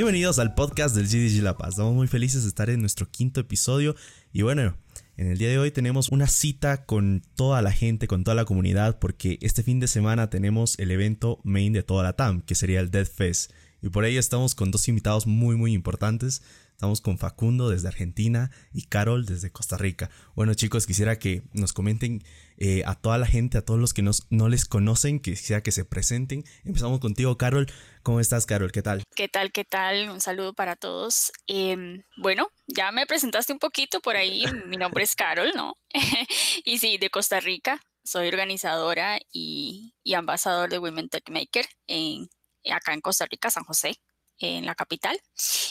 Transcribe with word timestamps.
Bienvenidos 0.00 0.38
al 0.38 0.54
podcast 0.54 0.96
del 0.96 1.08
GDG 1.08 1.42
La 1.42 1.58
Paz. 1.58 1.72
Estamos 1.72 1.94
muy 1.94 2.08
felices 2.08 2.44
de 2.44 2.48
estar 2.48 2.70
en 2.70 2.80
nuestro 2.80 3.10
quinto 3.10 3.38
episodio 3.38 3.94
y 4.32 4.40
bueno, 4.40 4.74
en 5.18 5.26
el 5.26 5.36
día 5.36 5.50
de 5.50 5.58
hoy 5.58 5.72
tenemos 5.72 6.08
una 6.08 6.26
cita 6.26 6.86
con 6.86 7.22
toda 7.36 7.60
la 7.60 7.70
gente, 7.70 8.08
con 8.08 8.24
toda 8.24 8.34
la 8.34 8.46
comunidad, 8.46 8.98
porque 8.98 9.36
este 9.42 9.62
fin 9.62 9.78
de 9.78 9.88
semana 9.88 10.30
tenemos 10.30 10.78
el 10.78 10.90
evento 10.90 11.38
main 11.44 11.74
de 11.74 11.82
toda 11.82 12.02
la 12.02 12.14
TAM, 12.14 12.40
que 12.40 12.54
sería 12.54 12.80
el 12.80 12.90
Dead 12.90 13.06
Fest. 13.06 13.52
Y 13.82 13.90
por 13.90 14.06
ello 14.06 14.18
estamos 14.18 14.54
con 14.54 14.70
dos 14.70 14.88
invitados 14.88 15.26
muy 15.26 15.56
muy 15.56 15.74
importantes. 15.74 16.40
Estamos 16.80 17.02
con 17.02 17.18
Facundo 17.18 17.68
desde 17.68 17.88
Argentina 17.88 18.50
y 18.72 18.86
Carol 18.86 19.26
desde 19.26 19.52
Costa 19.52 19.76
Rica. 19.76 20.08
Bueno 20.34 20.54
chicos, 20.54 20.86
quisiera 20.86 21.18
que 21.18 21.42
nos 21.52 21.74
comenten 21.74 22.24
eh, 22.56 22.84
a 22.86 22.94
toda 22.94 23.18
la 23.18 23.26
gente, 23.26 23.58
a 23.58 23.62
todos 23.62 23.78
los 23.78 23.92
que 23.92 24.00
nos, 24.00 24.26
no 24.30 24.48
les 24.48 24.64
conocen, 24.64 25.20
quisiera 25.20 25.62
que 25.62 25.72
se 25.72 25.84
presenten. 25.84 26.42
Empezamos 26.64 26.98
contigo, 26.98 27.36
Carol. 27.36 27.70
¿Cómo 28.02 28.18
estás, 28.18 28.46
Carol? 28.46 28.72
¿Qué 28.72 28.80
tal? 28.80 29.02
¿Qué 29.14 29.28
tal? 29.28 29.52
¿Qué 29.52 29.66
tal? 29.66 30.08
Un 30.08 30.22
saludo 30.22 30.54
para 30.54 30.74
todos. 30.74 31.32
Em, 31.46 32.02
bueno, 32.16 32.48
ya 32.66 32.92
me 32.92 33.04
presentaste 33.04 33.52
un 33.52 33.58
poquito 33.58 34.00
por 34.00 34.16
ahí. 34.16 34.44
Mi 34.66 34.78
nombre 34.78 35.04
es 35.04 35.14
Carol, 35.14 35.52
¿no? 35.54 35.74
y 36.64 36.78
sí, 36.78 36.96
de 36.96 37.10
Costa 37.10 37.40
Rica. 37.40 37.78
Soy 38.04 38.28
organizadora 38.28 39.18
y, 39.30 39.92
y 40.02 40.14
ambasador 40.14 40.70
de 40.70 40.78
Women 40.78 41.10
Tech 41.10 41.28
Maker 41.28 41.66
en, 41.86 42.30
acá 42.72 42.94
en 42.94 43.02
Costa 43.02 43.26
Rica, 43.26 43.50
San 43.50 43.64
José 43.64 44.00
en 44.40 44.66
la 44.66 44.74
capital. 44.74 45.20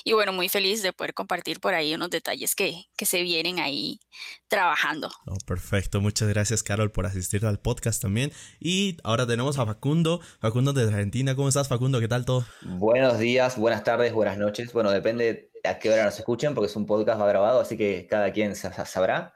Y 0.04 0.14
bueno, 0.14 0.34
muy 0.34 0.50
feliz 0.50 0.82
de 0.82 0.94
poder 0.94 1.14
compartir 1.14 1.60
por 1.60 1.74
ahí 1.74 1.94
unos 1.94 2.10
detalles 2.10 2.56
que, 2.56 2.86
que 2.96 3.06
se 3.06 3.22
vienen 3.24 3.60
ahí 3.60 4.00
trabajando. 4.48 5.10
Oh, 5.26 5.38
perfecto, 5.46 6.02
muchas 6.02 6.30
gracias 6.30 6.64
Carol 6.64 6.92
por 6.92 7.06
asistir 7.06 7.46
al 7.46 7.60
podcast 7.60 8.02
también. 8.02 8.32
Y 8.60 8.98
ahora 9.04 9.28
tenemos 9.28 9.60
a 9.60 9.66
Facundo, 9.66 10.22
Facundo 10.40 10.74
de 10.74 10.84
Argentina. 10.84 11.36
¿Cómo 11.36 11.50
estás 11.50 11.68
Facundo? 11.68 12.00
¿Qué 12.00 12.08
tal 12.08 12.26
todo? 12.26 12.46
Buenos 12.62 13.20
días, 13.20 13.58
buenas 13.58 13.84
tardes, 13.84 14.14
buenas 14.14 14.38
noches. 14.38 14.72
Bueno, 14.74 14.92
depende 14.92 15.52
a 15.64 15.80
qué 15.80 15.90
hora 15.90 16.06
nos 16.06 16.18
escuchen 16.18 16.54
porque 16.54 16.68
es 16.68 16.76
un 16.76 16.86
podcast 16.86 17.20
grabado, 17.20 17.60
así 17.60 17.78
que 17.78 18.08
cada 18.08 18.32
quien 18.32 18.56
sabrá. 18.56 19.34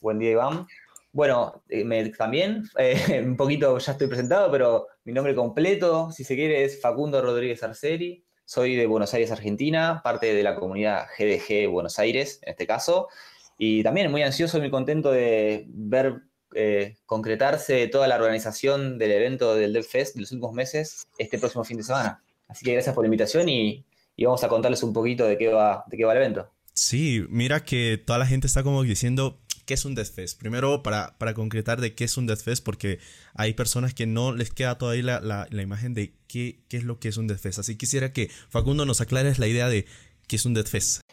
Buen 0.00 0.18
día 0.18 0.32
Iván. 0.32 0.66
Bueno, 1.12 1.62
eh, 1.68 1.84
me, 1.84 2.08
también, 2.10 2.64
eh, 2.76 3.22
un 3.24 3.36
poquito 3.36 3.78
ya 3.78 3.92
estoy 3.92 4.08
presentado, 4.08 4.50
pero 4.50 4.88
mi 5.04 5.12
nombre 5.12 5.34
completo, 5.34 6.10
si 6.10 6.24
se 6.24 6.34
quiere, 6.34 6.64
es 6.64 6.80
Facundo 6.80 7.22
Rodríguez 7.22 7.62
Arceri. 7.62 8.24
Soy 8.44 8.76
de 8.76 8.86
Buenos 8.86 9.14
Aires, 9.14 9.30
Argentina, 9.30 10.00
parte 10.04 10.34
de 10.34 10.42
la 10.42 10.54
comunidad 10.54 11.06
GDG 11.18 11.68
Buenos 11.70 11.98
Aires, 11.98 12.40
en 12.42 12.50
este 12.50 12.66
caso. 12.66 13.08
Y 13.56 13.82
también 13.82 14.10
muy 14.10 14.22
ansioso, 14.22 14.58
muy 14.58 14.70
contento 14.70 15.10
de 15.10 15.64
ver 15.68 16.22
eh, 16.54 16.96
concretarse 17.06 17.88
toda 17.88 18.06
la 18.06 18.16
organización 18.16 18.98
del 18.98 19.12
evento 19.12 19.54
del 19.54 19.72
DevFest 19.72 20.14
de 20.14 20.20
los 20.20 20.32
últimos 20.32 20.52
meses 20.52 21.06
este 21.18 21.38
próximo 21.38 21.64
fin 21.64 21.78
de 21.78 21.84
semana. 21.84 22.22
Así 22.46 22.64
que 22.64 22.72
gracias 22.72 22.94
por 22.94 23.04
la 23.04 23.08
invitación 23.08 23.48
y, 23.48 23.84
vamos 24.18 24.44
a 24.44 24.48
contarles 24.48 24.82
un 24.82 24.92
poquito 24.92 25.24
de 25.24 25.38
qué 25.38 25.48
va, 25.48 25.84
de 25.88 25.96
qué 25.96 26.04
va 26.04 26.12
el 26.12 26.18
evento. 26.18 26.48
Sí, 26.74 27.24
mira 27.28 27.64
que 27.64 28.02
toda 28.04 28.18
la 28.18 28.26
gente 28.26 28.46
está 28.46 28.62
como 28.62 28.82
diciendo, 28.82 29.40
¿qué 29.64 29.74
es 29.74 29.84
un 29.84 29.94
Death 29.94 30.36
Primero, 30.38 30.82
para, 30.82 31.16
para 31.18 31.34
concretar 31.34 31.80
de 31.80 31.94
qué 31.94 32.04
es 32.04 32.16
un 32.16 32.26
Death 32.26 32.62
porque 32.64 32.98
hay 33.34 33.54
personas 33.54 33.94
que 33.94 34.06
no 34.06 34.32
les 34.32 34.50
queda 34.50 34.78
todavía 34.78 35.20
la, 35.20 35.46
la, 35.50 35.62
imagen 35.62 35.94
de 35.94 36.14
qué, 36.26 36.64
qué, 36.68 36.76
es 36.76 36.84
lo 36.84 36.98
que 36.98 37.08
es 37.08 37.16
un 37.16 37.26
Death 37.26 37.46
Así 37.58 37.76
quisiera 37.76 38.12
que 38.12 38.30
Facundo 38.48 38.84
nos 38.84 39.00
aclares 39.00 39.38
la 39.38 39.46
idea 39.46 39.68
de 39.68 39.86
qué 40.28 40.36
es 40.36 40.44
un 40.44 40.54
Death 40.54 40.68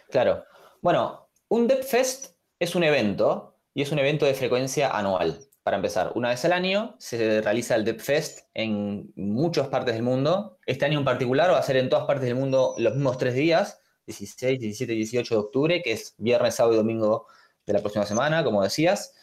Claro. 0.09 0.43
Bueno, 0.81 1.29
un 1.47 1.67
Death 1.67 1.83
Fest 1.83 2.35
es 2.59 2.75
un 2.75 2.83
evento 2.83 3.59
y 3.73 3.81
es 3.81 3.91
un 3.91 3.99
evento 3.99 4.25
de 4.25 4.33
frecuencia 4.33 4.89
anual. 4.89 5.39
Para 5.63 5.77
empezar, 5.77 6.11
una 6.15 6.29
vez 6.29 6.43
al 6.43 6.53
año 6.53 6.95
se 6.97 7.39
realiza 7.41 7.75
el 7.75 7.85
Death 7.85 7.99
Fest 7.99 8.39
en 8.55 9.11
muchas 9.15 9.67
partes 9.67 9.93
del 9.93 10.03
mundo. 10.03 10.57
Este 10.65 10.85
año 10.85 10.97
en 10.97 11.05
particular 11.05 11.51
va 11.51 11.59
a 11.59 11.63
ser 11.63 11.77
en 11.77 11.87
todas 11.87 12.07
partes 12.07 12.25
del 12.25 12.35
mundo 12.35 12.73
los 12.79 12.95
mismos 12.95 13.19
tres 13.19 13.35
días, 13.35 13.79
16, 14.07 14.59
17 14.59 14.93
y 14.93 14.97
18 14.97 15.35
de 15.35 15.39
octubre, 15.39 15.81
que 15.83 15.91
es 15.91 16.15
viernes, 16.17 16.55
sábado 16.55 16.73
y 16.73 16.77
domingo 16.77 17.27
de 17.71 17.79
la 17.79 17.81
próxima 17.81 18.05
semana, 18.05 18.43
como 18.43 18.63
decías. 18.63 19.13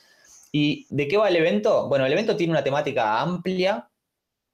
¿Y 0.51 0.87
de 0.91 1.09
qué 1.09 1.17
va 1.17 1.29
el 1.29 1.37
evento? 1.37 1.89
Bueno, 1.89 2.07
el 2.07 2.13
evento 2.13 2.37
tiene 2.37 2.53
una 2.53 2.65
temática 2.65 3.21
amplia 3.21 3.89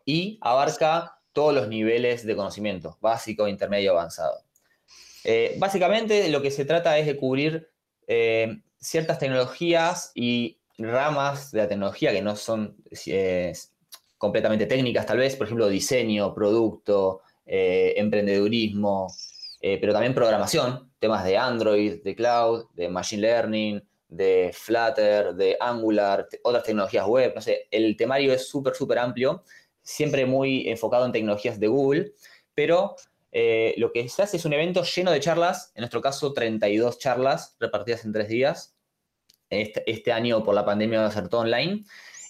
y 0.04 0.38
abarca 0.40 1.18
todos 1.32 1.54
los 1.54 1.68
niveles 1.68 2.26
de 2.26 2.36
conocimiento, 2.36 2.98
básico, 3.00 3.48
intermedio, 3.48 3.92
avanzado. 3.92 4.42
Eh, 5.24 5.56
básicamente 5.58 6.28
lo 6.28 6.42
que 6.42 6.50
se 6.50 6.64
trata 6.64 6.98
es 6.98 7.06
de 7.06 7.16
cubrir 7.16 7.70
eh, 8.06 8.60
ciertas 8.78 9.18
tecnologías 9.18 10.12
y 10.14 10.58
ramas 10.76 11.50
de 11.52 11.60
la 11.60 11.68
tecnología 11.68 12.12
que 12.12 12.20
no 12.22 12.36
son 12.36 12.76
eh, 13.06 13.52
completamente 14.18 14.66
técnicas, 14.66 15.06
tal 15.06 15.18
vez, 15.18 15.36
por 15.36 15.46
ejemplo, 15.46 15.68
diseño, 15.68 16.34
producto, 16.34 17.22
emprendedurismo, 17.46 19.08
pero 19.80 19.92
también 19.92 20.14
programación, 20.14 20.92
temas 20.98 21.24
de 21.24 21.38
Android, 21.38 22.02
de 22.02 22.14
cloud, 22.14 22.66
de 22.74 22.88
machine 22.88 23.22
learning, 23.22 23.82
de 24.08 24.50
Flutter, 24.52 25.34
de 25.34 25.56
Angular, 25.58 26.28
otras 26.42 26.64
tecnologías 26.64 27.06
web, 27.06 27.32
no 27.34 27.40
sé, 27.40 27.66
el 27.70 27.96
temario 27.96 28.32
es 28.32 28.46
súper, 28.46 28.74
súper 28.74 28.98
amplio, 28.98 29.42
siempre 29.82 30.26
muy 30.26 30.68
enfocado 30.68 31.06
en 31.06 31.12
tecnologías 31.12 31.58
de 31.58 31.68
Google, 31.68 32.12
pero 32.54 32.94
eh, 33.32 33.74
lo 33.78 33.90
que 33.90 34.08
se 34.08 34.22
hace 34.22 34.36
es 34.36 34.44
un 34.44 34.52
evento 34.52 34.82
lleno 34.84 35.10
de 35.10 35.20
charlas, 35.20 35.72
en 35.74 35.80
nuestro 35.80 36.00
caso 36.00 36.32
32 36.32 36.98
charlas 36.98 37.56
repartidas 37.58 38.04
en 38.04 38.12
tres 38.12 38.28
días, 38.28 38.76
este, 39.50 39.82
este 39.90 40.12
año 40.12 40.44
por 40.44 40.54
la 40.54 40.64
pandemia 40.64 41.00
va 41.00 41.06
a 41.06 41.10
ser 41.10 41.28
online, 41.32 41.84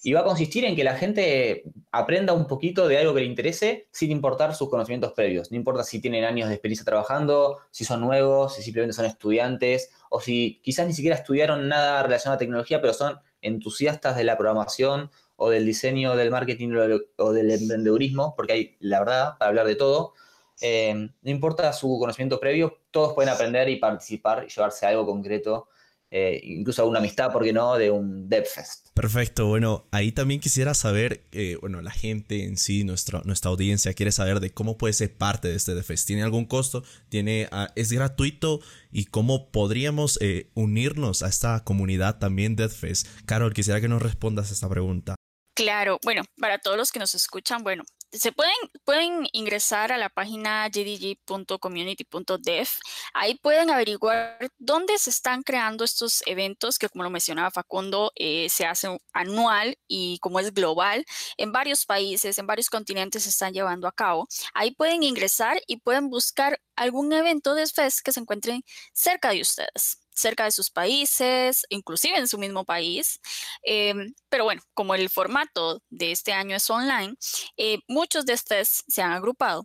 y 0.06 0.12
va 0.12 0.20
a 0.20 0.25
consistir 0.25 0.66
en 0.66 0.76
que 0.76 0.84
la 0.84 0.97
gente 0.97 1.65
aprenda 1.91 2.34
un 2.34 2.47
poquito 2.47 2.87
de 2.87 2.98
algo 2.98 3.15
que 3.15 3.20
le 3.20 3.26
interese 3.26 3.88
sin 3.91 4.10
importar 4.10 4.54
sus 4.54 4.69
conocimientos 4.69 5.12
previos. 5.12 5.50
No 5.50 5.56
importa 5.56 5.82
si 5.82 5.98
tienen 5.98 6.25
años 6.25 6.48
de 6.48 6.54
experiencia 6.54 6.84
trabajando, 6.84 7.60
si 7.70 7.87
son 7.87 8.03
nuevos, 8.03 8.54
si 8.54 8.62
simplemente 8.62 8.92
son 8.94 9.06
estudiantes 9.06 9.91
o 10.10 10.20
si 10.20 10.60
quizás 10.62 10.87
ni 10.87 10.92
siquiera 10.92 11.16
estudiaron 11.16 11.69
nada 11.69 12.03
relacionado 12.03 12.37
a 12.37 12.38
tecnología, 12.38 12.82
pero 12.82 12.92
son 12.92 13.19
entusiastas 13.41 14.15
de 14.15 14.25
la 14.25 14.37
programación 14.37 15.10
o 15.37 15.48
del 15.48 15.65
diseño, 15.65 16.16
del 16.16 16.31
marketing 16.31 16.75
o 17.16 17.32
del 17.32 17.50
emprendedurismo, 17.50 18.34
porque 18.36 18.53
hay, 18.53 18.76
la 18.81 18.98
verdad, 18.98 19.38
para 19.38 19.48
hablar 19.48 19.66
de 19.66 19.76
todo, 19.76 20.12
eh, 20.60 20.94
no 20.94 21.31
importa 21.31 21.72
su 21.72 21.98
conocimiento 21.98 22.38
previo, 22.38 22.78
todos 22.91 23.15
pueden 23.15 23.32
aprender 23.32 23.71
y 23.71 23.76
participar 23.76 24.44
y 24.44 24.53
llevarse 24.53 24.84
algo 24.84 25.06
concreto 25.06 25.69
eh, 26.10 26.41
incluso 26.44 26.87
una 26.87 27.00
amistad, 27.00 27.32
¿por 27.32 27.42
qué 27.42 27.53
no?, 27.53 27.76
de 27.76 27.91
un 27.91 28.28
DevFest. 28.28 28.88
Perfecto, 28.94 29.47
bueno, 29.47 29.88
ahí 29.91 30.12
también 30.12 30.41
quisiera 30.41 30.75
saber, 30.75 31.26
eh, 31.32 31.56
bueno, 31.60 31.82
la 31.82 31.91
gente 31.91 32.44
en 32.44 32.56
sí, 32.56 32.84
nuestra, 32.84 33.22
nuestra 33.25 33.50
audiencia 33.50 33.94
quiere 33.94 34.12
saber 34.12 34.41
de 34.41 34.53
cómo 34.53 34.78
puede 34.78 34.92
ser 34.92 35.16
parte 35.16 35.48
de 35.48 35.56
este 35.56 35.75
DevFest. 35.75 36.06
¿Tiene 36.06 36.22
algún 36.22 36.44
costo? 36.44 36.84
¿Tiene, 37.09 37.48
ah, 37.50 37.72
¿Es 37.75 37.91
gratuito? 37.91 38.60
¿Y 38.92 39.06
cómo 39.06 39.50
podríamos 39.50 40.19
eh, 40.20 40.50
unirnos 40.54 41.22
a 41.22 41.28
esta 41.28 41.65
comunidad 41.65 42.19
también 42.19 42.54
DevFest? 42.54 43.09
Carol, 43.26 43.53
quisiera 43.53 43.81
que 43.81 43.88
nos 43.88 44.03
respondas 44.03 44.50
a 44.50 44.54
esta 44.54 44.69
pregunta. 44.69 45.16
Claro, 45.56 45.98
bueno, 46.04 46.22
para 46.36 46.59
todos 46.59 46.76
los 46.76 46.91
que 46.91 46.98
nos 46.98 47.15
escuchan, 47.15 47.62
bueno, 47.62 47.84
se 48.15 48.33
pueden, 48.33 48.55
pueden 48.85 49.27
ingresar 49.33 49.93
a 49.93 49.99
la 49.99 50.09
página 50.09 50.67
gdg.community.dev. 50.69 52.69
Ahí 53.13 53.35
pueden 53.37 53.71
averiguar 53.71 54.51
dónde 54.59 54.99
se 54.99 55.11
están 55.11 55.43
creando 55.43 55.85
estos 55.85 56.23
eventos 56.27 56.79
que, 56.79 56.89
como 56.89 57.05
lo 57.05 57.11
mencionaba 57.11 57.51
Facundo, 57.51 58.13
eh, 58.15 58.49
se 58.49 58.65
hace 58.67 58.89
anual 59.13 59.77
y 59.89 60.19
como 60.21 60.41
es 60.41 60.55
global, 60.55 61.05
en 61.37 61.53
varios 61.53 61.84
países, 61.87 62.39
en 62.39 62.47
varios 62.47 62.71
continentes 62.71 63.25
se 63.25 63.31
están 63.31 63.53
llevando 63.53 63.89
a 63.89 63.93
cabo. 63.93 64.28
Ahí 64.55 64.71
pueden 64.72 65.03
ingresar 65.03 65.60
y 65.67 65.78
pueden 65.78 66.09
buscar 66.09 66.60
algún 66.77 67.13
evento 67.13 67.55
de 67.55 67.67
FES 67.67 68.03
que 68.03 68.13
se 68.13 68.21
encuentren 68.21 68.63
cerca 68.93 69.31
de 69.31 69.41
ustedes 69.43 70.03
cerca 70.15 70.45
de 70.45 70.53
sus 70.53 70.71
países, 70.71 71.65
inclusive 71.69 72.19
en 72.19 72.28
su 72.28 72.39
mismo 72.39 72.65
país. 72.65 73.21
Em, 73.63 74.15
pero 74.28 74.45
bueno, 74.45 74.63
como 74.75 74.95
el 74.95 75.11
formato 75.11 75.83
de 75.91 76.13
este 76.13 76.33
año 76.33 76.57
es 76.57 76.69
online, 76.71 77.15
eh, 77.57 77.78
muchos 77.89 78.27
de 78.27 78.34
estos 78.34 78.84
se 78.89 79.03
han 79.03 79.13
agrupado 79.13 79.65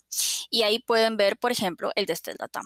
y 0.49 0.63
ahí 0.63 0.79
pueden 0.79 1.17
ver, 1.17 1.37
por 1.37 1.51
ejemplo, 1.51 1.91
el 1.95 2.05
de 2.05 2.13
este 2.13 2.35
Latam. 2.39 2.65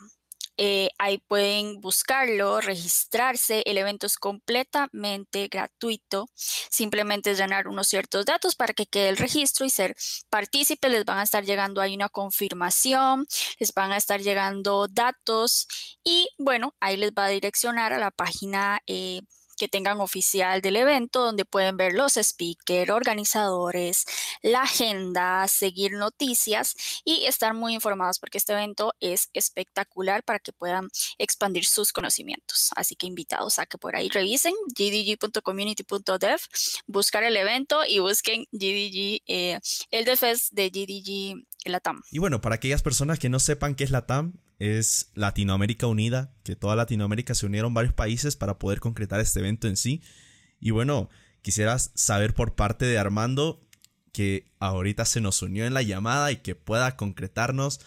Eh, 0.57 0.89
ahí 0.99 1.17
pueden 1.27 1.81
buscarlo, 1.81 2.61
registrarse. 2.61 3.63
El 3.65 3.77
evento 3.77 4.05
es 4.05 4.17
completamente 4.17 5.47
gratuito. 5.47 6.27
Simplemente 6.35 7.31
es 7.31 7.39
llenar 7.39 7.67
unos 7.67 7.87
ciertos 7.87 8.25
datos 8.25 8.55
para 8.55 8.73
que 8.73 8.85
quede 8.85 9.09
el 9.09 9.17
registro 9.17 9.65
y 9.65 9.69
ser 9.69 9.95
partícipe. 10.29 10.89
Les 10.89 11.05
van 11.05 11.19
a 11.19 11.23
estar 11.23 11.43
llegando 11.43 11.81
ahí 11.81 11.95
una 11.95 12.09
confirmación, 12.09 13.25
les 13.59 13.73
van 13.73 13.91
a 13.91 13.97
estar 13.97 14.21
llegando 14.21 14.87
datos 14.87 15.67
y 16.03 16.29
bueno, 16.37 16.75
ahí 16.79 16.97
les 16.97 17.11
va 17.11 17.25
a 17.25 17.29
direccionar 17.29 17.93
a 17.93 17.99
la 17.99 18.11
página. 18.11 18.79
Eh, 18.87 19.21
tengan 19.67 19.99
oficial 20.01 20.61
del 20.61 20.75
evento, 20.75 21.23
donde 21.23 21.45
pueden 21.45 21.77
ver 21.77 21.93
los 21.93 22.13
speakers, 22.13 22.91
organizadores, 22.91 24.05
la 24.41 24.63
agenda, 24.63 25.47
seguir 25.47 25.93
noticias 25.93 26.75
y 27.03 27.25
estar 27.25 27.53
muy 27.53 27.73
informados 27.73 28.19
porque 28.19 28.37
este 28.37 28.53
evento 28.53 28.93
es 28.99 29.29
espectacular 29.33 30.23
para 30.23 30.39
que 30.39 30.53
puedan 30.53 30.89
expandir 31.17 31.65
sus 31.65 31.91
conocimientos. 31.91 32.69
Así 32.75 32.95
que 32.95 33.07
invitados 33.07 33.59
a 33.59 33.65
que 33.65 33.77
por 33.77 33.95
ahí 33.95 34.09
revisen 34.09 34.53
gdg.community.dev, 34.75 36.39
buscar 36.87 37.23
el 37.23 37.37
evento 37.37 37.83
y 37.87 37.99
busquen 37.99 38.45
GDG, 38.51 39.21
eh, 39.27 39.59
el 39.91 40.05
DFS 40.05 40.49
de 40.51 40.69
GDG 40.69 41.45
Latam. 41.65 42.01
Y 42.11 42.19
bueno, 42.19 42.41
para 42.41 42.55
aquellas 42.55 42.81
personas 42.81 43.19
que 43.19 43.29
no 43.29 43.39
sepan 43.39 43.75
qué 43.75 43.83
es 43.83 43.91
Latam, 43.91 44.33
es 44.63 45.11
Latinoamérica 45.13 45.87
Unida, 45.87 46.31
que 46.43 46.55
toda 46.55 46.77
Latinoamérica 46.77 47.35
se 47.35 47.45
unieron 47.45 47.73
varios 47.73 47.93
países 47.93 48.37
para 48.37 48.59
poder 48.59 48.79
concretar 48.79 49.19
este 49.19 49.39
evento 49.39 49.67
en 49.67 49.75
sí. 49.75 50.01
Y 50.61 50.71
bueno, 50.71 51.09
quisieras 51.41 51.91
saber 51.95 52.33
por 52.33 52.55
parte 52.55 52.85
de 52.85 52.97
Armando 52.97 53.59
que 54.13 54.49
ahorita 54.59 55.03
se 55.03 55.19
nos 55.19 55.41
unió 55.41 55.65
en 55.65 55.73
la 55.73 55.81
llamada 55.81 56.31
y 56.31 56.37
que 56.37 56.55
pueda 56.55 56.95
concretarnos. 56.95 57.81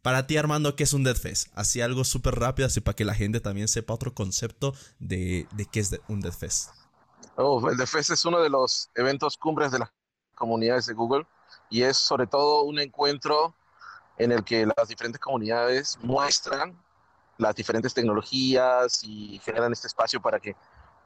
Para 0.00 0.26
ti, 0.26 0.38
Armando, 0.38 0.74
¿qué 0.74 0.84
es 0.84 0.94
un 0.94 1.04
Dead 1.04 1.16
Fest? 1.16 1.48
Así 1.54 1.82
algo 1.82 2.02
súper 2.02 2.36
rápido, 2.36 2.66
así 2.66 2.80
para 2.80 2.96
que 2.96 3.04
la 3.04 3.14
gente 3.14 3.40
también 3.40 3.68
sepa 3.68 3.92
otro 3.92 4.14
concepto 4.14 4.72
de, 4.98 5.46
de 5.52 5.66
qué 5.66 5.80
es 5.80 6.00
un 6.08 6.22
Dead 6.22 6.32
Fest. 6.32 6.70
Oh, 7.36 7.68
el 7.68 7.76
Dead 7.76 7.86
Fest 7.86 8.10
es 8.10 8.24
uno 8.24 8.40
de 8.40 8.48
los 8.48 8.88
eventos 8.94 9.36
cumbres 9.36 9.70
de 9.70 9.80
las 9.80 9.90
comunidades 10.34 10.86
de 10.86 10.94
Google 10.94 11.26
y 11.68 11.82
es 11.82 11.98
sobre 11.98 12.26
todo 12.26 12.62
un 12.62 12.78
encuentro 12.78 13.54
en 14.18 14.32
el 14.32 14.44
que 14.44 14.66
las 14.66 14.88
diferentes 14.88 15.20
comunidades 15.20 15.98
muestran 16.02 16.78
las 17.38 17.54
diferentes 17.54 17.92
tecnologías 17.92 19.02
y 19.04 19.38
generan 19.44 19.72
este 19.72 19.88
espacio 19.88 20.20
para 20.20 20.40
que 20.40 20.56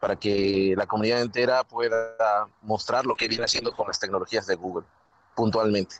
para 0.00 0.16
que 0.16 0.74
la 0.76 0.86
comunidad 0.86 1.20
entera 1.20 1.62
pueda 1.62 2.48
mostrar 2.62 3.04
lo 3.04 3.14
que 3.14 3.28
viene 3.28 3.44
haciendo 3.44 3.72
con 3.76 3.86
las 3.86 4.00
tecnologías 4.00 4.46
de 4.46 4.54
Google, 4.54 4.86
puntualmente. 5.36 5.96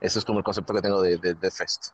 Eso 0.00 0.20
es 0.20 0.24
como 0.24 0.38
el 0.38 0.44
concepto 0.44 0.72
que 0.72 0.82
tengo 0.82 1.02
de, 1.02 1.18
de, 1.18 1.50
Fest. 1.50 1.88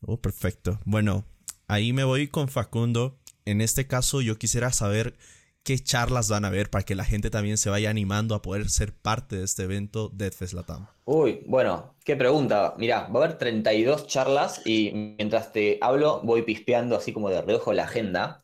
Oh, 0.00 0.16
perfecto. 0.18 0.80
Bueno, 0.86 1.26
ahí 1.68 1.92
me 1.92 2.04
voy 2.04 2.28
con 2.28 2.48
Facundo. 2.48 3.18
En 3.44 3.60
este 3.60 3.86
caso, 3.86 4.22
yo 4.22 4.38
quisiera 4.38 4.72
saber 4.72 5.18
qué 5.62 5.78
charlas 5.78 6.30
van 6.30 6.46
a 6.46 6.50
ver 6.50 6.70
para 6.70 6.84
que 6.84 6.94
la 6.94 7.04
gente 7.04 7.28
también 7.28 7.58
se 7.58 7.68
vaya 7.68 7.90
animando 7.90 8.34
a 8.34 8.40
poder 8.40 8.70
ser 8.70 8.94
parte 8.94 9.36
de 9.36 9.44
este 9.44 9.64
evento 9.64 10.10
Fest 10.32 10.54
Latam. 10.54 10.88
Uy, 11.08 11.42
bueno, 11.46 11.96
qué 12.04 12.16
pregunta. 12.16 12.74
Mira, 12.78 13.06
va 13.08 13.20
a 13.20 13.24
haber 13.24 13.38
32 13.38 14.06
charlas 14.08 14.60
y 14.66 14.90
mientras 15.18 15.52
te 15.52 15.78
hablo 15.80 16.20
voy 16.22 16.42
pispeando 16.42 16.96
así 16.96 17.12
como 17.12 17.30
de 17.30 17.42
reojo 17.42 17.72
la 17.72 17.84
agenda. 17.84 18.42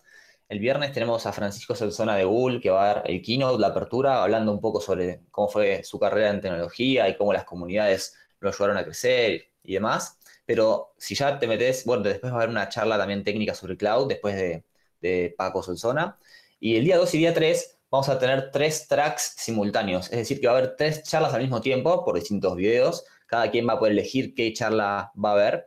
El 0.48 0.60
viernes 0.60 0.92
tenemos 0.92 1.26
a 1.26 1.32
Francisco 1.32 1.74
Solzona 1.74 2.14
de 2.16 2.24
Google, 2.24 2.60
que 2.60 2.70
va 2.70 2.82
a 2.84 2.94
dar 2.94 3.02
el 3.10 3.20
keynote, 3.22 3.58
la 3.60 3.68
apertura, 3.68 4.22
hablando 4.22 4.52
un 4.52 4.60
poco 4.60 4.80
sobre 4.80 5.22
cómo 5.30 5.48
fue 5.48 5.82
su 5.82 5.98
carrera 5.98 6.30
en 6.30 6.40
tecnología 6.40 7.08
y 7.08 7.16
cómo 7.16 7.32
las 7.32 7.44
comunidades 7.44 8.14
lo 8.38 8.50
ayudaron 8.50 8.76
a 8.76 8.84
crecer 8.84 9.48
y 9.62 9.74
demás. 9.74 10.18
Pero 10.46 10.94
si 10.98 11.14
ya 11.16 11.38
te 11.38 11.48
metes, 11.48 11.84
bueno, 11.84 12.04
después 12.04 12.32
va 12.32 12.36
a 12.36 12.38
haber 12.42 12.50
una 12.50 12.68
charla 12.68 12.96
también 12.98 13.24
técnica 13.24 13.54
sobre 13.54 13.76
cloud, 13.76 14.06
después 14.08 14.36
de, 14.36 14.64
de 15.00 15.34
Paco 15.36 15.62
Solzona. 15.64 16.16
Y 16.60 16.76
el 16.76 16.84
día 16.84 16.96
2 16.96 17.12
y 17.14 17.18
día 17.18 17.34
3 17.34 17.78
vamos 17.92 18.08
a 18.08 18.18
tener 18.18 18.50
tres 18.50 18.88
tracks 18.88 19.34
simultáneos, 19.36 20.10
es 20.10 20.16
decir, 20.16 20.40
que 20.40 20.46
va 20.46 20.54
a 20.54 20.56
haber 20.56 20.76
tres 20.76 21.02
charlas 21.02 21.34
al 21.34 21.42
mismo 21.42 21.60
tiempo 21.60 22.04
por 22.04 22.14
distintos 22.14 22.56
videos. 22.56 23.04
Cada 23.26 23.50
quien 23.50 23.68
va 23.68 23.74
a 23.74 23.78
poder 23.78 23.92
elegir 23.92 24.34
qué 24.34 24.50
charla 24.54 25.12
va 25.22 25.28
a 25.28 25.32
haber. 25.32 25.66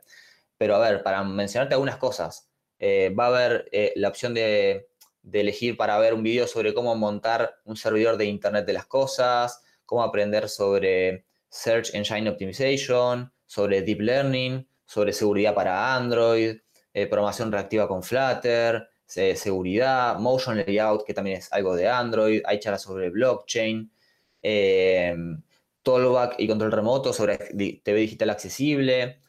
Pero 0.58 0.74
a 0.74 0.80
ver, 0.80 1.04
para 1.04 1.22
mencionarte 1.22 1.74
algunas 1.74 1.98
cosas, 1.98 2.50
eh, 2.80 3.14
va 3.16 3.26
a 3.26 3.28
haber 3.28 3.68
eh, 3.70 3.92
la 3.94 4.08
opción 4.08 4.34
de, 4.34 4.88
elegir 5.32 5.76
para 5.76 5.98
ver 5.98 6.14
un 6.14 6.22
video 6.24 6.48
sobre 6.48 6.74
cómo 6.74 6.94
montar 6.96 7.56
un 7.64 7.76
servidor 7.76 8.16
de 8.16 8.24
Internet 8.26 8.66
de 8.66 8.72
las 8.72 8.86
Cosas, 8.86 9.62
cómo 9.84 10.02
aprender 10.02 10.48
sobre 10.48 11.26
Search 11.48 11.94
Engine 11.94 12.28
Optimization, 12.28 13.32
sobre 13.44 13.82
Deep 13.82 14.00
Learning, 14.00 14.68
sobre 14.84 15.12
seguridad 15.12 15.54
para 15.54 15.94
Android, 15.94 16.56
eh, 16.92 17.06
programación 17.06 17.52
reactiva 17.52 17.86
con 17.86 18.02
Flutter, 18.02 18.88
seguridad, 19.06 20.18
Motion 20.18 20.58
Layout, 20.58 21.04
que 21.04 21.14
también 21.14 21.38
es 21.38 21.52
algo 21.52 21.74
de 21.76 21.88
Android, 21.88 22.42
hay 22.44 22.58
charlas 22.58 22.82
sobre 22.82 23.10
blockchain, 23.10 23.90
Tollback 25.82 26.34
y 26.38 26.48
control 26.48 26.72
remoto 26.72 27.12
sobre 27.12 27.36
TV 27.36 28.00
digital 28.00 28.30
accesible, 28.30 29.20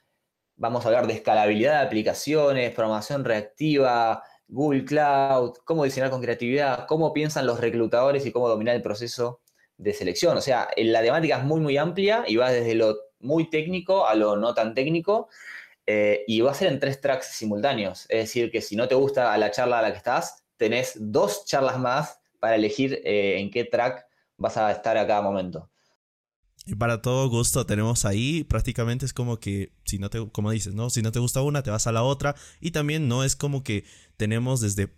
Vamos 0.59 0.83
a 0.83 0.87
hablar 0.87 1.05
de 1.05 1.13
escalabilidad 1.13 1.81
de 1.81 1.85
aplicaciones, 1.85 2.71
programación 2.71 3.23
reactiva, 3.23 4.23
Google 4.47 4.85
Cloud, 4.85 5.53
cómo 5.65 5.83
diseñar 5.83 6.09
con 6.09 6.19
creatividad, 6.19 6.87
cómo 6.87 7.13
piensan 7.13 7.45
los 7.45 7.59
reclutadores 7.59 8.25
y 8.25 8.31
cómo 8.31 8.49
dominar 8.49 8.75
el 8.75 8.81
proceso 8.81 9.41
de 9.77 9.93
selección. 9.93 10.35
O 10.35 10.41
sea, 10.41 10.67
la 10.75 11.03
temática 11.03 11.37
es 11.37 11.43
muy, 11.43 11.59
muy 11.59 11.77
amplia 11.77 12.23
y 12.27 12.37
va 12.37 12.49
desde 12.49 12.73
lo 12.73 12.97
muy 13.19 13.51
técnico 13.51 14.07
a 14.07 14.15
lo 14.15 14.35
no 14.35 14.55
tan 14.55 14.73
técnico. 14.73 15.29
Eh, 15.89 16.25
y 16.27 16.41
va 16.41 16.51
a 16.51 16.53
ser 16.53 16.71
en 16.71 16.79
tres 16.79 16.99
tracks 16.99 17.27
simultáneos. 17.27 18.05
Es 18.09 18.19
decir, 18.19 18.51
que 18.51 18.61
si 18.61 18.75
no 18.75 18.87
te 18.87 18.95
gusta 18.95 19.35
la 19.37 19.51
charla 19.51 19.79
a 19.79 19.81
la 19.81 19.91
que 19.91 19.97
estás, 19.97 20.43
tenés 20.57 20.93
dos 20.99 21.45
charlas 21.45 21.79
más 21.79 22.19
para 22.39 22.55
elegir 22.55 23.01
eh, 23.05 23.39
en 23.39 23.49
qué 23.49 23.63
track 23.63 24.05
vas 24.35 24.57
a 24.57 24.69
estar 24.71 24.97
a 24.97 25.07
cada 25.07 25.21
momento. 25.21 25.71
Y 26.65 26.75
para 26.75 27.01
todo 27.01 27.29
gusto 27.29 27.65
tenemos 27.65 28.03
ahí, 28.03 28.43
prácticamente 28.43 29.05
es 29.05 29.13
como 29.13 29.39
que, 29.39 29.71
si 29.85 29.99
no 29.99 30.09
te, 30.09 30.29
como 30.31 30.51
dices, 30.51 30.75
¿no? 30.75 30.89
Si 30.89 31.01
no 31.01 31.13
te 31.13 31.19
gusta 31.19 31.41
una, 31.41 31.63
te 31.63 31.71
vas 31.71 31.87
a 31.87 31.93
la 31.93 32.03
otra. 32.03 32.35
Y 32.59 32.71
también 32.71 33.07
no 33.07 33.23
es 33.23 33.37
como 33.37 33.63
que 33.63 33.85
tenemos 34.17 34.59
desde 34.59 34.93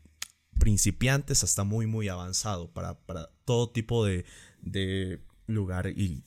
principiantes 0.57 1.43
hasta 1.43 1.63
muy, 1.63 1.85
muy 1.85 2.09
avanzado 2.09 2.71
para, 2.71 2.97
todo 3.45 3.69
tipo 3.69 4.03
de, 4.03 4.25
de, 4.61 5.21
lugar 5.45 5.87
y 5.87 6.23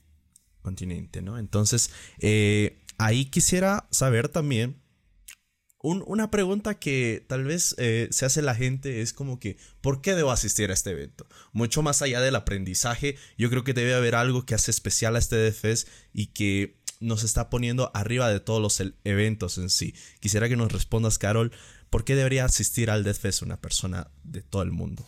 continente, 0.63 1.23
¿no? 1.23 1.39
Entonces, 1.39 1.91
eh, 2.21 2.82
ahí 2.99 3.27
quisiera 3.27 3.87
saber 3.91 4.29
también 4.29 4.83
una 5.83 6.31
pregunta 6.31 6.79
que 6.79 7.25
tal 7.29 7.45
vez 7.45 7.75
eh, 7.77 8.09
se 8.13 8.25
hace 8.25 8.41
la 8.41 8.55
gente 8.55 9.01
es 9.03 9.13
como 9.13 9.41
que, 9.41 9.57
¿por 9.81 10.01
qué 10.01 10.15
debo 10.15 10.31
asistir 10.31 10.71
a 10.71 10.75
este 10.75 10.91
evento? 10.91 11.27
Mucho 11.53 11.83
más 11.83 12.03
allá 12.03 12.21
del 12.21 12.37
aprendizaje, 12.37 13.19
yo 13.37 13.51
creo 13.51 13.65
que 13.65 13.75
debe 13.75 13.95
haber 13.95 14.15
algo 14.15 14.47
que 14.47 14.55
hace 14.55 14.71
especial 14.71 15.17
a 15.17 15.19
este 15.19 15.37
DFS 15.37 15.89
y 16.13 16.27
que 16.29 16.81
nos 17.01 17.25
está 17.25 17.51
poniendo 17.51 17.91
arriba 17.95 18.29
de 18.29 18.39
todos 18.39 18.63
los 18.63 18.81
eventos 19.03 19.59
en 19.59 19.71
sí. 19.71 19.93
Quisiera 20.21 20.49
que 20.49 20.57
nos 20.57 20.71
respondas, 20.71 21.19
Carol, 21.19 21.51
¿por 21.91 22.05
qué 22.05 22.15
debería 22.15 22.45
asistir 22.45 22.89
al 22.89 23.03
DFS 23.03 23.43
una 23.43 23.61
persona 23.61 24.13
de 24.23 24.43
todo 24.43 24.63
el 24.63 24.71
mundo? 24.71 25.05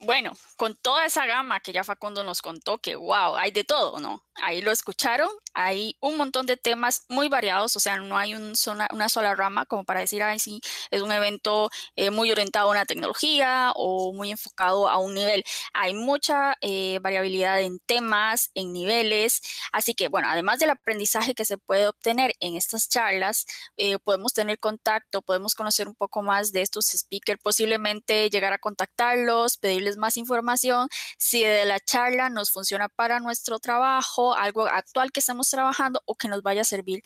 Bueno, 0.00 0.32
con 0.56 0.76
toda 0.76 1.04
esa 1.04 1.26
gama 1.26 1.60
que 1.60 1.72
ya 1.72 1.84
Facundo 1.84 2.24
nos 2.24 2.40
contó, 2.40 2.78
que 2.78 2.96
wow, 2.96 3.36
hay 3.36 3.50
de 3.50 3.64
todo, 3.64 4.00
¿no? 4.00 4.24
Ahí 4.42 4.62
lo 4.62 4.70
escucharon, 4.70 5.28
hay 5.54 5.96
un 6.00 6.16
montón 6.16 6.46
de 6.46 6.56
temas 6.56 7.04
muy 7.08 7.28
variados, 7.28 7.76
o 7.76 7.80
sea, 7.80 7.96
no 7.98 8.16
hay 8.16 8.34
un 8.34 8.54
una 8.92 9.08
sola 9.08 9.34
rama 9.34 9.66
como 9.66 9.84
para 9.84 10.00
decir, 10.00 10.22
ay, 10.22 10.38
sí, 10.38 10.60
es 10.90 11.02
un 11.02 11.12
evento 11.12 11.70
eh, 11.96 12.10
muy 12.10 12.30
orientado 12.30 12.68
a 12.68 12.70
una 12.72 12.86
tecnología 12.86 13.72
o 13.74 14.12
muy 14.12 14.30
enfocado 14.30 14.88
a 14.88 14.98
un 14.98 15.14
nivel. 15.14 15.44
Hay 15.72 15.94
mucha 15.94 16.56
eh, 16.60 16.98
variabilidad 17.02 17.60
en 17.60 17.78
temas, 17.80 18.50
en 18.54 18.72
niveles, 18.72 19.40
así 19.72 19.94
que, 19.94 20.08
bueno, 20.08 20.28
además 20.30 20.58
del 20.58 20.70
aprendizaje 20.70 21.34
que 21.34 21.44
se 21.44 21.58
puede 21.58 21.88
obtener 21.88 22.34
en 22.40 22.56
estas 22.56 22.88
charlas, 22.88 23.46
eh, 23.76 23.98
podemos 23.98 24.32
tener 24.32 24.58
contacto, 24.58 25.22
podemos 25.22 25.54
conocer 25.54 25.88
un 25.88 25.94
poco 25.94 26.22
más 26.22 26.52
de 26.52 26.62
estos 26.62 26.86
speakers, 26.86 27.40
posiblemente 27.42 28.30
llegar 28.30 28.52
a 28.52 28.58
contactarlos, 28.58 29.58
pedirles 29.58 29.96
más 29.96 30.16
información, 30.16 30.88
si 31.18 31.44
de 31.44 31.64
la 31.64 31.80
charla 31.80 32.30
nos 32.30 32.50
funciona 32.50 32.88
para 32.88 33.20
nuestro 33.20 33.58
trabajo, 33.58 34.34
algo 34.34 34.66
actual 34.66 35.12
que 35.12 35.20
estamos 35.20 35.39
trabajando 35.48 36.02
o 36.04 36.14
que 36.14 36.28
nos 36.28 36.42
vaya 36.42 36.62
a 36.62 36.64
servir 36.64 37.02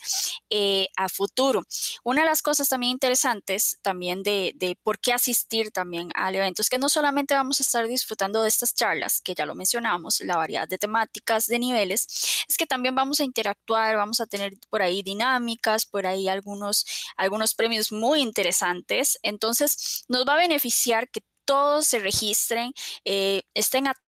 eh, 0.49 0.89
a 0.97 1.07
futuro. 1.09 1.63
Una 2.03 2.21
de 2.21 2.27
las 2.27 2.41
cosas 2.41 2.67
también 2.67 2.91
interesantes 2.91 3.77
también 3.81 4.23
de, 4.23 4.77
por 4.83 4.99
qué 4.99 5.13
asistir 5.13 5.71
también 5.71 6.09
al 6.15 6.35
evento 6.35 6.61
es 6.61 6.69
que 6.69 6.77
no 6.77 6.89
solamente 6.89 7.33
vamos 7.33 7.59
a 7.59 7.63
estar 7.63 7.87
disfrutando 7.87 8.41
de 8.41 8.49
estas 8.49 8.73
charlas, 8.73 9.21
que 9.21 9.35
ya 9.35 9.45
lo 9.45 9.55
mencionamos, 9.55 10.21
la 10.21 10.37
variedad 10.37 10.67
de 10.67 10.77
temáticas, 10.77 11.45
de 11.47 11.59
niveles, 11.59 12.07
es 12.47 12.57
que 12.57 12.65
también 12.65 12.95
vamos 12.95 13.19
a 13.19 13.23
interactuar, 13.23 13.95
vamos 13.95 14.19
a 14.19 14.25
tener 14.25 14.53
por 14.69 14.81
ahí 14.81 15.03
dinámicas, 15.03 15.85
por 15.85 16.05
ahí 16.07 16.27
algunos, 16.27 16.85
algunos 17.17 17.55
premios 17.55 17.91
muy 17.91 18.21
interesantes. 18.21 19.19
Entonces, 19.21 20.05
nos 20.07 20.25
va 20.25 20.33
a 20.33 20.37
beneficiar 20.37 21.09
que 21.09 21.21
todos 21.45 21.85
se 21.87 21.99
registren, 21.99 22.73
eh, 23.05 23.43
estén 23.53 23.87
atentos 23.87 24.04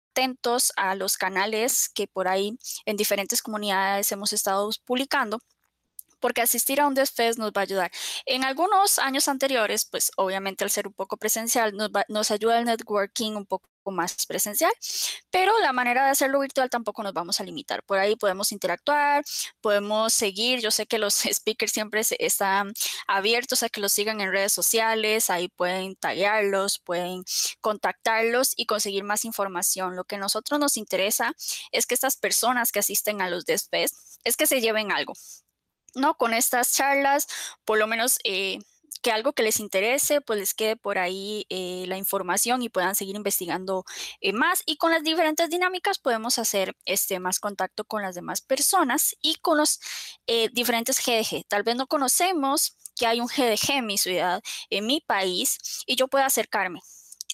a 0.76 0.94
los 0.94 1.16
canales 1.16 1.88
que 1.88 2.06
por 2.06 2.28
ahí 2.28 2.58
en 2.86 2.96
diferentes 2.96 3.42
comunidades 3.42 4.12
hemos 4.12 4.32
estado 4.32 4.70
publicando 4.84 5.38
porque 6.20 6.40
asistir 6.40 6.80
a 6.80 6.86
un 6.86 6.94
DevFest 6.94 7.38
nos 7.38 7.50
va 7.50 7.62
a 7.62 7.64
ayudar. 7.64 7.90
En 8.26 8.44
algunos 8.44 8.98
años 9.00 9.26
anteriores, 9.28 9.84
pues 9.90 10.12
obviamente 10.16 10.64
al 10.64 10.70
ser 10.70 10.86
un 10.86 10.94
poco 10.94 11.16
presencial, 11.16 11.74
nos, 11.76 11.90
nos 12.08 12.30
ayuda 12.30 12.58
el 12.60 12.64
networking 12.66 13.32
un 13.32 13.46
poco 13.46 13.68
más 13.90 14.26
presencial, 14.26 14.72
pero 15.30 15.58
la 15.60 15.72
manera 15.72 16.04
de 16.04 16.10
hacerlo 16.10 16.40
virtual 16.40 16.70
tampoco 16.70 17.02
nos 17.02 17.12
vamos 17.12 17.40
a 17.40 17.44
limitar. 17.44 17.82
Por 17.84 17.98
ahí 17.98 18.16
podemos 18.16 18.52
interactuar, 18.52 19.24
podemos 19.60 20.14
seguir. 20.14 20.60
Yo 20.60 20.70
sé 20.70 20.86
que 20.86 20.98
los 20.98 21.14
speakers 21.32 21.72
siempre 21.72 22.02
están 22.18 22.72
abiertos 23.06 23.62
a 23.62 23.68
que 23.68 23.80
los 23.80 23.92
sigan 23.92 24.20
en 24.20 24.32
redes 24.32 24.52
sociales, 24.52 25.30
ahí 25.30 25.48
pueden 25.48 25.96
taguearlos, 25.96 26.78
pueden 26.78 27.24
contactarlos 27.60 28.52
y 28.56 28.66
conseguir 28.66 29.04
más 29.04 29.24
información. 29.24 29.96
Lo 29.96 30.04
que 30.04 30.16
a 30.16 30.18
nosotros 30.18 30.60
nos 30.60 30.76
interesa 30.76 31.34
es 31.72 31.86
que 31.86 31.94
estas 31.94 32.16
personas 32.16 32.72
que 32.72 32.80
asisten 32.80 33.22
a 33.22 33.28
los 33.28 33.44
DESPES 33.44 34.20
es 34.24 34.36
que 34.36 34.46
se 34.46 34.60
lleven 34.60 34.92
algo. 34.92 35.14
¿no? 35.94 36.14
Con 36.16 36.34
estas 36.34 36.72
charlas, 36.72 37.26
por 37.64 37.78
lo 37.78 37.86
menos 37.86 38.18
eh, 38.24 38.58
que 39.02 39.12
algo 39.12 39.32
que 39.32 39.42
les 39.42 39.60
interese, 39.60 40.20
pues 40.20 40.38
les 40.38 40.54
quede 40.54 40.76
por 40.76 40.98
ahí 40.98 41.46
eh, 41.50 41.84
la 41.88 41.98
información 41.98 42.62
y 42.62 42.68
puedan 42.68 42.94
seguir 42.94 43.16
investigando 43.16 43.84
eh, 44.20 44.32
más. 44.32 44.62
Y 44.64 44.76
con 44.76 44.92
las 44.92 45.02
diferentes 45.02 45.50
dinámicas 45.50 45.98
podemos 45.98 46.38
hacer 46.38 46.76
este, 46.84 47.20
más 47.20 47.40
contacto 47.40 47.84
con 47.84 48.02
las 48.02 48.14
demás 48.14 48.40
personas 48.40 49.16
y 49.20 49.34
con 49.36 49.58
los 49.58 49.80
eh, 50.26 50.48
diferentes 50.52 51.04
GDG. 51.04 51.44
Tal 51.48 51.64
vez 51.64 51.76
no 51.76 51.86
conocemos 51.86 52.76
que 52.96 53.06
hay 53.06 53.20
un 53.20 53.26
GDG 53.26 53.72
en 53.72 53.86
mi 53.86 53.98
ciudad, 53.98 54.42
en 54.70 54.86
mi 54.86 55.00
país, 55.00 55.58
y 55.86 55.96
yo 55.96 56.08
puedo 56.08 56.24
acercarme 56.24 56.80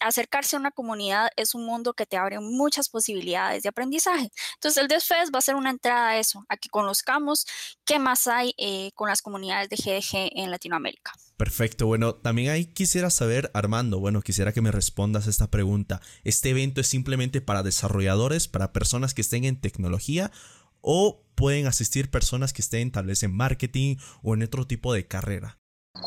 acercarse 0.00 0.56
a 0.56 0.58
una 0.58 0.70
comunidad 0.70 1.30
es 1.36 1.54
un 1.54 1.64
mundo 1.64 1.94
que 1.94 2.06
te 2.06 2.16
abre 2.16 2.40
muchas 2.40 2.88
posibilidades 2.88 3.62
de 3.62 3.68
aprendizaje. 3.68 4.30
Entonces, 4.54 4.82
el 4.82 4.88
DESFES 4.88 5.30
va 5.34 5.38
a 5.38 5.42
ser 5.42 5.54
una 5.54 5.70
entrada 5.70 6.08
a 6.10 6.18
eso, 6.18 6.44
a 6.48 6.56
que 6.56 6.68
conozcamos 6.68 7.46
qué 7.84 7.98
más 7.98 8.26
hay 8.26 8.54
eh, 8.58 8.90
con 8.94 9.08
las 9.08 9.22
comunidades 9.22 9.68
de 9.68 9.76
GDG 9.76 10.30
en 10.38 10.50
Latinoamérica. 10.50 11.12
Perfecto, 11.36 11.86
bueno, 11.86 12.16
también 12.16 12.50
ahí 12.50 12.66
quisiera 12.66 13.10
saber, 13.10 13.50
Armando, 13.54 14.00
bueno, 14.00 14.22
quisiera 14.22 14.52
que 14.52 14.60
me 14.60 14.72
respondas 14.72 15.26
esta 15.26 15.50
pregunta. 15.50 16.00
¿Este 16.24 16.50
evento 16.50 16.80
es 16.80 16.88
simplemente 16.88 17.40
para 17.40 17.62
desarrolladores, 17.62 18.48
para 18.48 18.72
personas 18.72 19.14
que 19.14 19.20
estén 19.20 19.44
en 19.44 19.60
tecnología 19.60 20.32
o 20.80 21.24
pueden 21.34 21.66
asistir 21.66 22.10
personas 22.10 22.52
que 22.52 22.62
estén 22.62 22.90
tal 22.90 23.06
vez 23.06 23.22
en 23.22 23.34
marketing 23.34 23.96
o 24.22 24.34
en 24.34 24.42
otro 24.42 24.66
tipo 24.66 24.92
de 24.92 25.06
carrera? 25.06 25.57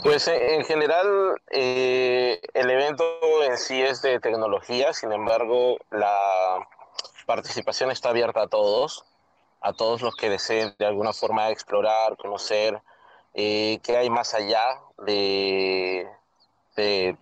Pues 0.04 0.28
eh, 0.28 0.56
en 0.56 0.66
general 0.66 1.40
eh, 1.52 2.42
el 2.54 2.70
evento 2.72 3.04
en 3.44 3.58
sí 3.58 3.80
es 3.82 4.02
de 4.02 4.20
tecnología, 4.20 4.94
sin 4.94 5.12
embargo 5.12 5.78
la 5.92 6.68
participación 7.28 7.92
está 7.92 8.10
abierta 8.10 8.42
a 8.42 8.48
todos, 8.48 9.06
a 9.62 9.74
todos 9.74 10.02
los 10.02 10.16
que 10.16 10.30
deseen 10.30 10.74
de 10.80 10.88
alguna 10.88 11.14
forma 11.14 11.50
explorar, 11.50 12.18
conocer 12.18 12.82
eh, 13.36 13.80
qué 13.84 13.96
hay 13.96 14.10
más 14.10 14.34
allá 14.34 14.64
de, 14.98 16.08
de, 16.76 17.16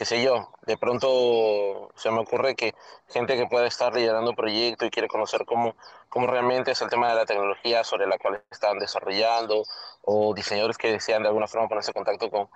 qué 0.00 0.06
sé 0.06 0.22
yo, 0.22 0.48
de 0.62 0.78
pronto 0.78 1.90
se 1.94 2.10
me 2.10 2.20
ocurre 2.20 2.56
que 2.56 2.74
gente 3.10 3.36
que 3.36 3.46
pueda 3.46 3.66
estar 3.66 3.94
liderando 3.94 4.30
un 4.30 4.34
proyecto 4.36 4.86
y 4.86 4.90
quiere 4.90 5.08
conocer 5.08 5.44
cómo, 5.44 5.76
cómo 6.08 6.26
realmente 6.26 6.70
es 6.70 6.80
el 6.80 6.88
tema 6.88 7.10
de 7.10 7.16
la 7.16 7.26
tecnología 7.26 7.84
sobre 7.84 8.06
la 8.06 8.16
cual 8.16 8.42
están 8.50 8.78
desarrollando, 8.78 9.62
o 10.00 10.32
diseñadores 10.32 10.78
que 10.78 10.90
desean 10.90 11.20
de 11.22 11.28
alguna 11.28 11.48
forma 11.48 11.68
ponerse 11.68 11.90
en 11.90 12.02
contacto 12.02 12.30
con, 12.30 12.48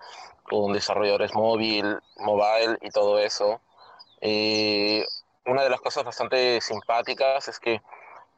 con 0.45 0.73
desarrolladores 0.73 1.35
móvil, 1.35 2.01
mobile 2.17 2.79
y 2.81 2.89
todo 2.89 3.19
eso. 3.19 3.61
Eh, 4.23 5.05
una 5.45 5.65
de 5.65 5.69
las 5.69 5.83
cosas 5.83 6.03
bastante 6.03 6.63
simpáticas 6.63 7.49
es 7.49 7.61
que 7.61 7.83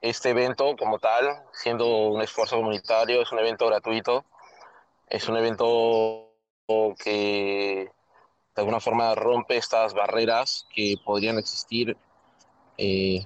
este 0.00 0.30
evento 0.30 0.74
como 0.76 0.98
tal, 0.98 1.44
siendo 1.52 1.86
un 2.08 2.22
esfuerzo 2.22 2.56
comunitario, 2.56 3.22
es 3.22 3.30
un 3.30 3.38
evento 3.38 3.68
gratuito, 3.68 4.24
es 5.08 5.28
un 5.28 5.36
evento 5.36 6.32
que 6.98 7.88
de 8.56 8.62
alguna 8.62 8.80
forma 8.80 9.14
rompe 9.14 9.58
estas 9.58 9.92
barreras 9.92 10.66
que 10.74 10.96
podrían 11.04 11.38
existir 11.38 11.94
eh, 12.78 13.22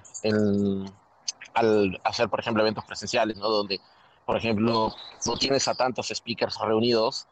al 1.55 2.01
hacer, 2.03 2.29
por 2.29 2.41
ejemplo, 2.41 2.63
eventos 2.63 2.85
presenciales, 2.85 3.37
¿no? 3.37 3.49
donde, 3.49 3.81
por 4.27 4.37
ejemplo, 4.37 4.93
no 5.25 5.37
tienes 5.37 5.69
a 5.69 5.75
tantos 5.75 6.09
speakers 6.09 6.59
reunidos, 6.59 7.29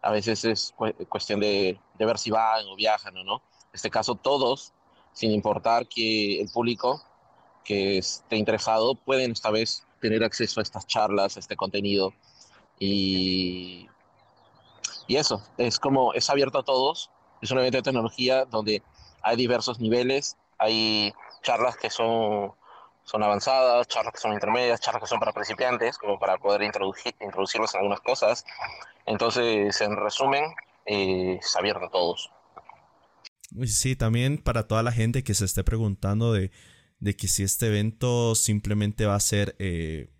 a 0.00 0.10
veces 0.10 0.44
es 0.44 0.74
cuestión 1.08 1.40
de, 1.40 1.78
de, 1.98 2.06
ver 2.06 2.18
si 2.18 2.30
van 2.30 2.66
o 2.66 2.76
viajan 2.76 3.16
o 3.18 3.24
no. 3.24 3.34
En 3.36 3.74
este 3.74 3.90
caso, 3.90 4.14
todos, 4.14 4.72
sin 5.12 5.30
importar 5.30 5.86
que 5.86 6.40
el 6.40 6.48
público 6.50 7.02
que 7.62 7.98
esté 7.98 8.36
interesado, 8.36 8.94
pueden 8.94 9.32
esta 9.32 9.50
vez 9.50 9.86
tener 10.00 10.22
acceso 10.22 10.60
a 10.60 10.62
estas 10.62 10.86
charlas, 10.86 11.36
a 11.36 11.40
este 11.40 11.56
contenido. 11.56 12.12
Y, 12.78 13.88
y 15.06 15.16
eso, 15.16 15.42
es 15.56 15.78
como, 15.78 16.12
es 16.12 16.28
abierto 16.28 16.58
a 16.58 16.64
todos 16.64 17.10
es 17.44 17.50
un 17.50 17.58
evento 17.58 17.78
de 17.78 17.82
tecnología 17.82 18.44
donde 18.44 18.82
hay 19.22 19.36
diversos 19.36 19.80
niveles, 19.80 20.36
hay 20.58 21.12
charlas 21.42 21.76
que 21.76 21.90
son, 21.90 22.52
son 23.04 23.22
avanzadas, 23.22 23.86
charlas 23.88 24.14
que 24.14 24.20
son 24.20 24.32
intermedias, 24.32 24.80
charlas 24.80 25.02
que 25.02 25.08
son 25.08 25.20
para 25.20 25.32
principiantes, 25.32 25.98
como 25.98 26.18
para 26.18 26.38
poder 26.38 26.62
introducir, 26.62 27.14
introducirlos 27.20 27.74
en 27.74 27.80
algunas 27.80 28.00
cosas. 28.00 28.44
Entonces, 29.06 29.80
en 29.80 29.96
resumen, 29.96 30.44
eh, 30.86 31.38
es 31.40 31.56
abierto 31.56 31.86
a 31.86 31.90
todos. 31.90 32.30
Sí, 33.66 33.94
también 33.94 34.38
para 34.38 34.66
toda 34.66 34.82
la 34.82 34.92
gente 34.92 35.22
que 35.22 35.34
se 35.34 35.44
esté 35.44 35.62
preguntando 35.62 36.32
de, 36.32 36.50
de 36.98 37.16
que 37.16 37.28
si 37.28 37.42
este 37.42 37.66
evento 37.66 38.34
simplemente 38.34 39.06
va 39.06 39.14
a 39.14 39.20
ser 39.20 39.54
eh, 39.58 40.10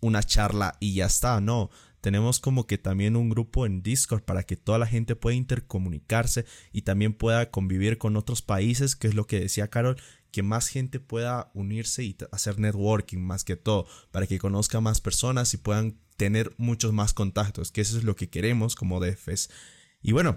una 0.00 0.22
charla 0.22 0.76
y 0.78 0.94
ya 0.94 1.06
está, 1.06 1.40
no 1.40 1.70
tenemos 2.04 2.38
como 2.38 2.66
que 2.66 2.76
también 2.76 3.16
un 3.16 3.30
grupo 3.30 3.64
en 3.64 3.82
Discord 3.82 4.24
para 4.24 4.42
que 4.42 4.56
toda 4.56 4.78
la 4.78 4.86
gente 4.86 5.16
pueda 5.16 5.36
intercomunicarse 5.36 6.44
y 6.70 6.82
también 6.82 7.14
pueda 7.14 7.50
convivir 7.50 7.96
con 7.96 8.18
otros 8.18 8.42
países, 8.42 8.94
que 8.94 9.06
es 9.08 9.14
lo 9.14 9.26
que 9.26 9.40
decía 9.40 9.68
Carol, 9.68 9.96
que 10.30 10.42
más 10.42 10.68
gente 10.68 11.00
pueda 11.00 11.50
unirse 11.54 12.04
y 12.04 12.14
hacer 12.30 12.58
networking 12.58 13.20
más 13.20 13.42
que 13.42 13.56
todo, 13.56 13.86
para 14.10 14.26
que 14.26 14.38
conozca 14.38 14.82
más 14.82 15.00
personas 15.00 15.54
y 15.54 15.56
puedan 15.56 15.98
tener 16.18 16.54
muchos 16.58 16.92
más 16.92 17.14
contactos, 17.14 17.72
que 17.72 17.80
eso 17.80 17.96
es 17.96 18.04
lo 18.04 18.16
que 18.16 18.28
queremos 18.28 18.74
como 18.74 19.00
DFS. 19.00 19.48
Y 20.02 20.12
bueno, 20.12 20.36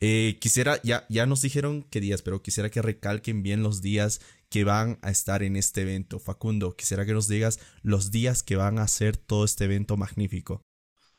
eh, 0.00 0.36
quisiera, 0.40 0.82
ya, 0.82 1.06
ya 1.08 1.26
nos 1.26 1.42
dijeron 1.42 1.86
qué 1.90 2.00
días, 2.00 2.22
pero 2.22 2.42
quisiera 2.42 2.70
que 2.70 2.82
recalquen 2.82 3.44
bien 3.44 3.62
los 3.62 3.82
días 3.82 4.20
que 4.48 4.64
van 4.64 4.98
a 5.00 5.12
estar 5.12 5.44
en 5.44 5.54
este 5.54 5.82
evento. 5.82 6.18
Facundo, 6.18 6.74
quisiera 6.74 7.06
que 7.06 7.12
nos 7.12 7.28
digas 7.28 7.60
los 7.82 8.10
días 8.10 8.42
que 8.42 8.56
van 8.56 8.80
a 8.80 8.82
hacer 8.82 9.16
todo 9.16 9.44
este 9.44 9.66
evento 9.66 9.96
magnífico. 9.96 10.64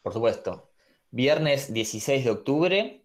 Por 0.05 0.13
supuesto. 0.13 0.69
Viernes 1.09 1.73
16 1.73 2.25
de 2.25 2.29
octubre, 2.29 3.03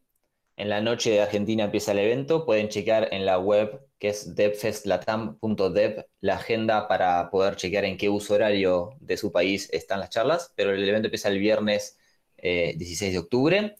en 0.56 0.68
la 0.68 0.82
noche 0.82 1.10
de 1.10 1.22
Argentina 1.22 1.64
empieza 1.64 1.92
el 1.92 1.98
evento. 1.98 2.44
Pueden 2.44 2.68
checar 2.68 3.08
en 3.12 3.24
la 3.24 3.38
web 3.38 3.88
que 3.98 4.10
es 4.10 4.34
devfestlatam.dev 4.34 6.04
la 6.20 6.34
agenda 6.34 6.88
para 6.88 7.30
poder 7.30 7.56
chequear 7.56 7.86
en 7.86 7.96
qué 7.96 8.10
uso 8.10 8.34
horario 8.34 8.90
de 9.00 9.16
su 9.16 9.32
país 9.32 9.70
están 9.72 10.00
las 10.00 10.10
charlas. 10.10 10.52
Pero 10.56 10.74
el 10.74 10.86
evento 10.86 11.06
empieza 11.06 11.30
el 11.30 11.38
viernes 11.38 11.96
16 12.36 13.02
eh, 13.02 13.12
de 13.12 13.18
octubre, 13.18 13.76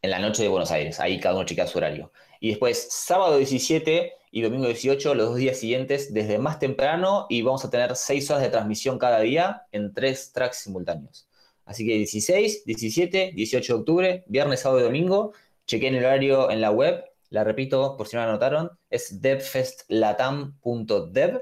en 0.00 0.10
la 0.10 0.18
noche 0.18 0.42
de 0.42 0.48
Buenos 0.48 0.70
Aires. 0.70 1.00
Ahí 1.00 1.20
cada 1.20 1.34
uno 1.34 1.44
chequea 1.44 1.66
su 1.66 1.76
horario. 1.76 2.12
Y 2.40 2.48
después, 2.48 2.88
sábado 2.90 3.36
17 3.36 4.14
y 4.30 4.40
domingo 4.40 4.68
18, 4.68 5.14
los 5.14 5.28
dos 5.28 5.36
días 5.36 5.58
siguientes, 5.58 6.14
desde 6.14 6.38
más 6.38 6.58
temprano, 6.58 7.26
y 7.28 7.42
vamos 7.42 7.62
a 7.66 7.70
tener 7.70 7.94
seis 7.94 8.30
horas 8.30 8.42
de 8.42 8.48
transmisión 8.48 8.98
cada 8.98 9.20
día 9.20 9.66
en 9.70 9.92
tres 9.92 10.32
tracks 10.32 10.62
simultáneos. 10.62 11.28
Así 11.64 11.86
que 11.86 11.96
16, 11.96 12.64
17, 12.64 13.32
18 13.34 13.72
de 13.72 13.78
octubre, 13.78 14.24
viernes, 14.26 14.60
sábado 14.60 14.80
y 14.80 14.84
domingo. 14.84 15.32
Chequen 15.66 15.94
el 15.94 16.04
horario 16.04 16.50
en 16.50 16.60
la 16.60 16.70
web. 16.70 17.02
La 17.30 17.42
repito 17.42 17.96
por 17.96 18.06
si 18.06 18.16
no 18.16 18.22
la 18.22 18.28
anotaron. 18.28 18.70
Es 18.90 19.22
devfestlatam.dev. 19.22 21.40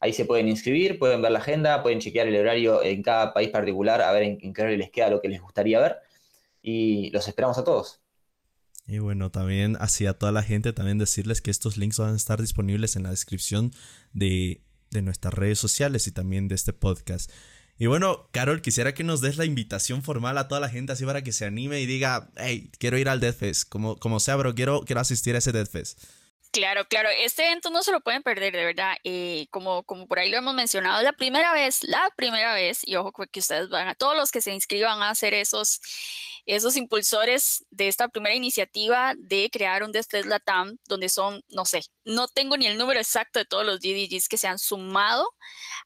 Ahí 0.00 0.12
se 0.12 0.26
pueden 0.26 0.48
inscribir, 0.48 0.98
pueden 0.98 1.22
ver 1.22 1.32
la 1.32 1.38
agenda, 1.38 1.82
pueden 1.82 1.98
chequear 1.98 2.28
el 2.28 2.36
horario 2.36 2.82
en 2.82 3.02
cada 3.02 3.32
país 3.32 3.48
particular, 3.48 4.02
a 4.02 4.12
ver 4.12 4.22
en, 4.22 4.52
qué 4.52 4.60
horario 4.60 4.76
les 4.78 4.90
queda 4.90 5.08
lo 5.08 5.22
que 5.22 5.28
les 5.28 5.40
gustaría 5.40 5.80
ver. 5.80 5.96
Y 6.62 7.10
los 7.10 7.26
esperamos 7.26 7.58
a 7.58 7.64
todos. 7.64 8.00
Y 8.86 8.98
bueno, 8.98 9.30
también 9.30 9.78
así 9.80 10.04
a 10.06 10.12
toda 10.12 10.30
la 10.30 10.42
gente, 10.42 10.74
también 10.74 10.98
decirles 10.98 11.40
que 11.40 11.50
estos 11.50 11.78
links 11.78 11.98
van 11.98 12.12
a 12.12 12.16
estar 12.16 12.38
disponibles 12.40 12.96
en 12.96 13.04
la 13.04 13.10
descripción 13.10 13.72
de, 14.12 14.60
de 14.90 15.02
nuestras 15.02 15.32
redes 15.32 15.58
sociales 15.58 16.06
y 16.06 16.12
también 16.12 16.48
de 16.48 16.54
este 16.54 16.74
podcast. 16.74 17.30
Y 17.76 17.86
bueno, 17.86 18.28
Carol, 18.30 18.62
quisiera 18.62 18.94
que 18.94 19.02
nos 19.02 19.20
des 19.20 19.36
la 19.36 19.44
invitación 19.44 20.02
formal 20.02 20.38
a 20.38 20.46
toda 20.46 20.60
la 20.60 20.68
gente 20.68 20.92
así 20.92 21.04
para 21.04 21.22
que 21.22 21.32
se 21.32 21.44
anime 21.44 21.80
y 21.80 21.86
diga, 21.86 22.30
hey, 22.36 22.70
quiero 22.78 22.98
ir 22.98 23.08
al 23.08 23.20
Death 23.20 23.38
Fest, 23.38 23.68
como, 23.68 23.96
como 23.96 24.20
sea, 24.20 24.36
pero 24.36 24.54
quiero, 24.54 24.82
quiero 24.82 25.00
asistir 25.00 25.34
a 25.34 25.38
ese 25.38 25.50
Death 25.50 25.70
Fest. 25.70 26.00
Claro, 26.52 26.86
claro, 26.86 27.08
este 27.18 27.46
evento 27.46 27.70
no 27.70 27.82
se 27.82 27.90
lo 27.90 28.00
pueden 28.00 28.22
perder, 28.22 28.52
de 28.52 28.64
verdad. 28.64 28.94
Eh, 29.02 29.48
como, 29.50 29.82
como 29.82 30.06
por 30.06 30.20
ahí 30.20 30.30
lo 30.30 30.36
hemos 30.36 30.54
mencionado, 30.54 31.02
la 31.02 31.12
primera 31.12 31.52
vez, 31.52 31.82
la 31.82 32.08
primera 32.14 32.54
vez, 32.54 32.86
y 32.86 32.94
ojo 32.94 33.12
que 33.26 33.40
ustedes 33.40 33.68
van 33.70 33.88
a 33.88 33.96
todos 33.96 34.16
los 34.16 34.30
que 34.30 34.40
se 34.40 34.52
inscriban 34.54 35.02
a 35.02 35.10
hacer 35.10 35.34
esos 35.34 35.80
esos 36.46 36.76
impulsores 36.76 37.64
de 37.70 37.88
esta 37.88 38.08
primera 38.08 38.34
iniciativa 38.34 39.14
de 39.16 39.48
crear 39.50 39.82
un 39.82 39.92
Desplay 39.92 40.24
Latam, 40.24 40.76
donde 40.86 41.08
son, 41.08 41.42
no 41.48 41.64
sé, 41.64 41.82
no 42.04 42.28
tengo 42.28 42.56
ni 42.56 42.66
el 42.66 42.78
número 42.78 43.00
exacto 43.00 43.38
de 43.38 43.44
todos 43.44 43.64
los 43.64 43.80
DDGs 43.80 44.28
que 44.28 44.36
se 44.36 44.46
han 44.46 44.58
sumado 44.58 45.26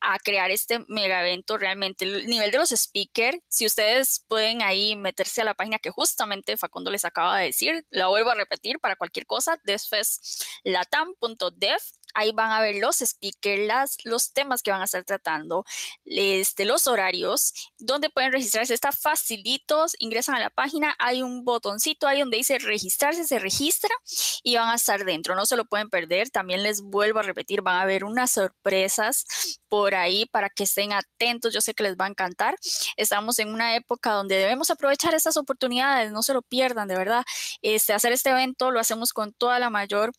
a 0.00 0.18
crear 0.18 0.50
este 0.50 0.80
mega 0.88 1.20
evento 1.20 1.58
realmente. 1.58 2.04
El 2.04 2.26
nivel 2.26 2.50
de 2.50 2.58
los 2.58 2.70
speakers, 2.70 3.38
si 3.48 3.66
ustedes 3.66 4.24
pueden 4.28 4.62
ahí 4.62 4.96
meterse 4.96 5.42
a 5.42 5.44
la 5.44 5.54
página 5.54 5.78
que 5.78 5.90
justamente 5.90 6.56
Facundo 6.56 6.90
les 6.90 7.04
acaba 7.04 7.38
de 7.38 7.46
decir, 7.46 7.84
la 7.90 8.08
vuelvo 8.08 8.30
a 8.30 8.34
repetir 8.34 8.80
para 8.80 8.96
cualquier 8.96 9.26
cosa, 9.26 9.60
desfestlatam.dev 9.64 11.80
Ahí 12.14 12.32
van 12.32 12.52
a 12.52 12.60
ver 12.60 12.76
los 12.76 12.96
speakers, 12.96 13.98
los 14.04 14.32
temas 14.32 14.62
que 14.62 14.70
van 14.70 14.80
a 14.80 14.84
estar 14.84 15.04
tratando, 15.04 15.64
este, 16.04 16.64
los 16.64 16.86
horarios, 16.86 17.52
donde 17.78 18.10
pueden 18.10 18.32
registrarse. 18.32 18.74
Está 18.74 18.92
facilitos, 18.92 19.94
ingresan 19.98 20.34
a 20.36 20.40
la 20.40 20.50
página, 20.50 20.94
hay 20.98 21.22
un 21.22 21.44
botoncito 21.44 22.06
ahí 22.06 22.20
donde 22.20 22.36
dice 22.38 22.58
registrarse, 22.58 23.24
se 23.24 23.38
registra 23.38 23.94
y 24.42 24.56
van 24.56 24.68
a 24.68 24.74
estar 24.74 25.04
dentro. 25.04 25.34
No 25.34 25.46
se 25.46 25.56
lo 25.56 25.64
pueden 25.64 25.90
perder. 25.90 26.30
También 26.30 26.62
les 26.62 26.80
vuelvo 26.80 27.20
a 27.20 27.22
repetir, 27.22 27.62
van 27.62 27.76
a 27.76 27.82
haber 27.82 28.04
unas 28.04 28.30
sorpresas 28.30 29.58
por 29.68 29.94
ahí 29.94 30.26
para 30.26 30.48
que 30.50 30.64
estén 30.64 30.92
atentos. 30.92 31.52
Yo 31.52 31.60
sé 31.60 31.74
que 31.74 31.82
les 31.82 31.96
va 31.96 32.06
a 32.06 32.08
encantar. 32.08 32.56
Estamos 32.96 33.38
en 33.38 33.52
una 33.52 33.76
época 33.76 34.12
donde 34.12 34.36
debemos 34.36 34.70
aprovechar 34.70 35.14
esas 35.14 35.36
oportunidades, 35.36 36.12
no 36.12 36.22
se 36.22 36.34
lo 36.34 36.42
pierdan, 36.42 36.88
de 36.88 36.96
verdad. 36.96 37.24
Este, 37.62 37.92
hacer 37.92 38.12
este 38.12 38.30
evento 38.30 38.70
lo 38.70 38.80
hacemos 38.80 39.12
con 39.12 39.32
toda 39.32 39.58
la 39.58 39.70
mayor 39.70 40.12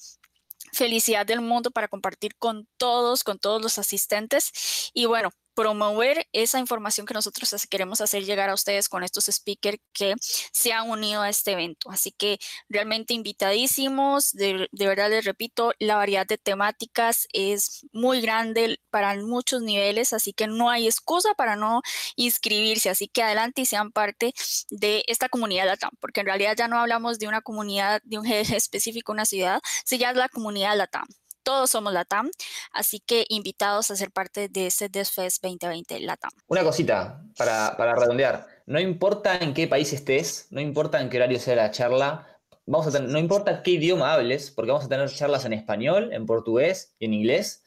felicidad 0.74 1.26
del 1.26 1.42
mundo 1.42 1.72
para 1.72 1.88
compartir 1.88 2.36
con 2.38 2.68
todos, 2.78 3.24
con 3.24 3.40
todos 3.40 3.62
los 3.62 3.78
asistentes. 3.78 4.92
Y 4.94 5.06
bueno, 5.06 5.32
promover 5.60 6.25
esa 6.32 6.58
información 6.58 7.06
que 7.06 7.13
nosotros 7.13 7.54
queremos 7.70 8.00
hacer 8.00 8.24
llegar 8.24 8.50
a 8.50 8.54
ustedes 8.54 8.88
con 8.88 9.04
estos 9.04 9.25
speakers 9.25 9.78
que 9.92 10.16
se 10.54 10.72
han 10.72 10.89
unido 10.89 11.22
a 11.22 11.28
este 11.28 11.51
evento. 11.51 11.92
Así 11.92 12.13
que 12.13 12.39
realmente 12.70 13.13
invitadísimos, 13.13 14.32
de, 14.32 14.70
verdad 14.72 15.10
les 15.10 15.25
repito, 15.25 15.74
la 15.80 15.98
variedad 15.98 16.25
de 16.25 16.38
temáticas 16.38 17.28
es 17.34 17.86
muy 17.92 18.22
grande 18.22 18.80
para 18.89 19.13
muchos 19.16 19.62
niveles, 19.62 20.13
así 20.13 20.32
que 20.32 20.48
no 20.48 20.70
hay 20.70 20.86
excusa 20.88 21.34
para 21.34 21.58
no 21.58 21.82
inscribirse. 22.16 22.89
Así 22.89 23.10
que 23.10 23.22
adelante 23.22 23.63
y 23.63 23.66
sean 23.66 23.92
parte 23.92 24.34
de 24.70 25.04
esta 25.08 25.28
comunidad 25.28 25.66
LATAM, 25.66 25.92
porque 26.00 26.22
en 26.22 26.28
realidad 26.28 26.56
ya 26.58 26.70
no 26.70 26.80
hablamos 26.80 27.20
de 27.20 27.28
una 27.28 27.42
comunidad, 27.42 28.01
de 28.06 28.18
un 28.18 28.25
eje 28.32 28.56
específico, 28.56 29.12
una 29.12 29.25
ciudad, 29.25 29.60
si 29.84 29.98
ya 29.98 30.12
es 30.12 30.16
la 30.16 30.30
comunidad 30.30 30.78
LATAM 30.78 31.08
todos 31.50 31.72
somos 31.72 31.91
LATAM, 31.91 32.29
así 32.74 33.00
que 33.00 33.25
invitados 33.27 33.89
a 33.89 33.96
ser 33.96 34.12
parte 34.12 34.50
de 34.50 34.68
este 34.68 34.88
DevFest 34.88 35.41
2020 35.41 36.00
LATAM. 36.01 36.29
Una 36.46 36.63
cosita 36.63 37.24
para, 37.36 37.75
redondear, 37.96 38.46
no 38.68 38.79
importa 38.79 39.36
en 39.38 39.56
qué 39.56 39.68
país 39.68 39.91
estés, 39.91 40.46
no 40.51 40.62
importa 40.62 41.01
en 41.01 41.10
qué 41.10 41.18
horario 41.18 41.39
sea 41.39 41.56
la 41.56 41.72
charla, 41.72 42.27
vamos 42.68 42.94
a 42.94 43.00
no 43.00 43.18
importa 43.18 43.63
qué 43.63 43.72
idioma 43.72 44.13
hables, 44.13 44.51
porque 44.51 44.70
vamos 44.70 44.86
a 44.86 44.89
tener 44.89 45.10
charlas 45.10 45.44
en 45.46 45.53
español, 45.53 46.13
en 46.13 46.27
portugués 46.27 46.94
y 47.00 47.06
en 47.06 47.15
inglés, 47.15 47.63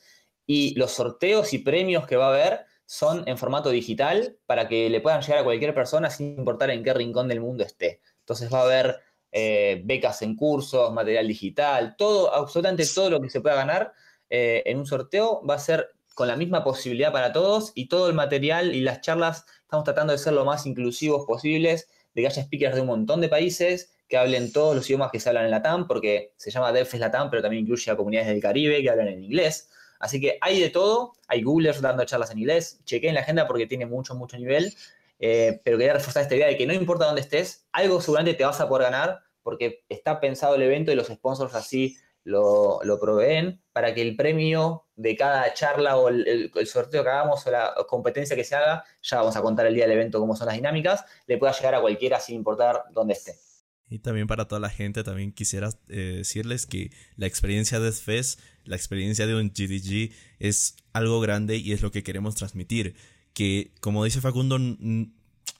y 0.47 0.77
los 0.77 0.93
sorteos 0.93 1.53
y 1.53 1.59
premios 1.59 2.07
que 2.07 2.15
va 2.15 2.27
a 2.27 2.29
haber 2.29 2.67
son 2.87 3.27
en 3.27 3.37
formato 3.37 3.71
digital 3.71 4.39
para 4.47 4.69
que 4.69 4.91
le 4.91 5.01
puedan 5.01 5.23
llegar 5.23 5.41
a 5.41 5.45
cualquier 5.45 5.75
persona 5.75 6.09
sin 6.09 6.39
importar 6.39 6.71
en 6.71 6.85
qué 6.85 6.95
rincón 6.95 7.27
del 7.27 7.41
mundo 7.41 7.65
esté. 7.65 8.01
Entonces 8.21 8.53
va 8.53 8.61
a 8.61 8.65
haber 8.65 9.01
eh, 9.33 9.81
becas 9.85 10.23
en 10.23 10.37
cursos, 10.37 10.93
material 10.93 11.27
digital, 11.27 11.97
todo, 11.97 12.35
absolutamente 12.35 12.85
todo 12.95 13.11
lo 13.11 13.21
que 13.21 13.31
se 13.31 13.41
pueda 13.41 13.57
ganar 13.57 13.95
eh, 14.29 14.63
en 14.67 14.79
un 14.79 14.87
sorteo 14.87 15.43
va 15.45 15.55
a 15.55 15.59
ser 15.59 15.89
con 16.15 16.29
la 16.29 16.37
misma 16.37 16.63
posibilidad 16.63 17.13
para 17.13 17.33
todos 17.33 17.73
y 17.75 17.89
todo 17.89 18.09
el 18.09 18.15
material 18.15 18.75
y 18.75 18.83
las 18.83 19.01
charlas 19.01 19.47
estamos 19.63 19.85
tratando 19.85 20.13
de 20.13 20.19
ser 20.19 20.35
lo 20.35 20.45
más 20.45 20.67
inclusivos 20.67 21.25
posibles, 21.27 21.89
de 22.15 22.21
que 22.21 22.27
haya 22.29 22.43
speakers 22.43 22.75
de 22.75 22.83
un 22.83 22.89
montón 22.89 23.23
de 23.23 23.31
países, 23.31 23.95
que 24.07 24.19
hablen 24.19 24.53
todos 24.53 24.77
los 24.77 24.87
idiomas 24.91 25.11
que 25.11 25.19
se 25.19 25.31
hablan 25.31 25.47
en 25.47 25.51
Latam, 25.51 25.89
porque 25.89 26.35
se 26.37 26.51
llama 26.51 26.71
DevFest 26.71 27.01
Latam, 27.01 27.31
pero 27.31 27.41
también 27.41 27.63
incluye 27.63 27.91
a 27.91 27.97
comunidades 27.97 28.29
del 28.29 28.43
Caribe 28.43 28.83
que 28.83 28.91
hablan 28.91 29.09
en 29.09 29.25
inglés. 29.25 29.71
Así 29.99 30.21
que 30.21 30.37
hay 30.43 30.61
de 30.61 30.69
todo, 30.69 31.15
hay 31.29 31.43
Googlers 31.43 31.81
dando 31.81 32.05
charlas 32.05 32.31
en 32.33 32.39
inglés, 32.41 32.81
chequeen 32.85 33.15
la 33.15 33.21
agenda 33.21 33.47
porque 33.47 33.67
tiene 33.67 33.87
mucho, 33.87 34.15
mucho 34.15 34.37
nivel 34.37 34.75
eh, 35.25 35.61
pero 35.65 35.79
quería 35.79 35.95
reforzar 35.95 36.25
esta 36.25 36.35
idea 36.35 36.49
de 36.49 36.57
que 36.57 36.67
no 36.67 36.75
importa 36.75 37.07
dónde 37.07 37.21
estés, 37.21 37.69
algo 37.71 38.01
seguramente 38.01 38.37
te 38.37 38.45
vas 38.45 38.61
a 38.61 38.69
poder 38.69 38.91
ganar 38.91 39.21
porque 39.45 39.85
está 39.89 40.19
pensado 40.19 40.57
el 40.57 40.63
evento 40.63 40.91
y 40.91 40.97
los 40.97 41.07
sponsors 41.07 41.55
así 41.55 41.97
lo, 42.25 42.81
proveen 43.01 43.63
para 43.73 43.95
que 43.95 44.03
el 44.03 44.17
premio 44.17 44.89
de 44.97 45.15
cada 45.15 45.55
charla 45.55 45.97
o 45.97 46.09
el, 46.09 46.51
sorteo 46.67 47.05
que 47.05 47.09
hagamos 47.09 47.47
o 47.47 47.53
la 47.53 47.73
competencia 47.89 48.35
que 48.35 48.43
se 48.43 48.57
haga, 48.57 48.85
ya 49.01 49.19
vamos 49.19 49.37
a 49.37 49.43
contar 49.43 49.67
el 49.67 49.75
día 49.75 49.85
del 49.85 49.93
evento 49.93 50.19
cómo 50.19 50.35
son 50.35 50.47
las 50.47 50.57
dinámicas, 50.57 51.05
le 51.29 51.39
pueda 51.39 51.53
llegar 51.53 51.77
a 51.77 51.81
cualquiera 51.81 52.19
sin 52.19 52.35
importar 52.35 52.83
dónde 52.91 53.15
esté. 53.15 53.35
Y 53.89 54.01
también 54.01 54.27
para 54.27 54.49
toda 54.49 54.61
la 54.61 54.71
gente, 54.71 55.05
también 55.05 55.33
quisiera 55.33 55.69
eh, 55.89 56.15
decirles 56.19 56.67
que 56.67 56.91
la 57.17 57.27
experiencia 57.27 57.79
de 57.79 57.93
Fest, 57.93 58.41
la 58.65 58.75
experiencia 58.75 59.27
de 59.29 59.37
un 59.37 59.51
GDG 59.51 60.13
es 60.41 60.77
algo 60.93 61.21
grande 61.21 61.59
y 61.59 61.73
es 61.73 61.83
lo 61.83 61.93
que 61.93 62.03
queremos 62.03 62.35
transmitir 62.35 62.97
que, 63.33 63.73
como 63.81 64.05
dice 64.05 64.21
Facundo, 64.21 64.59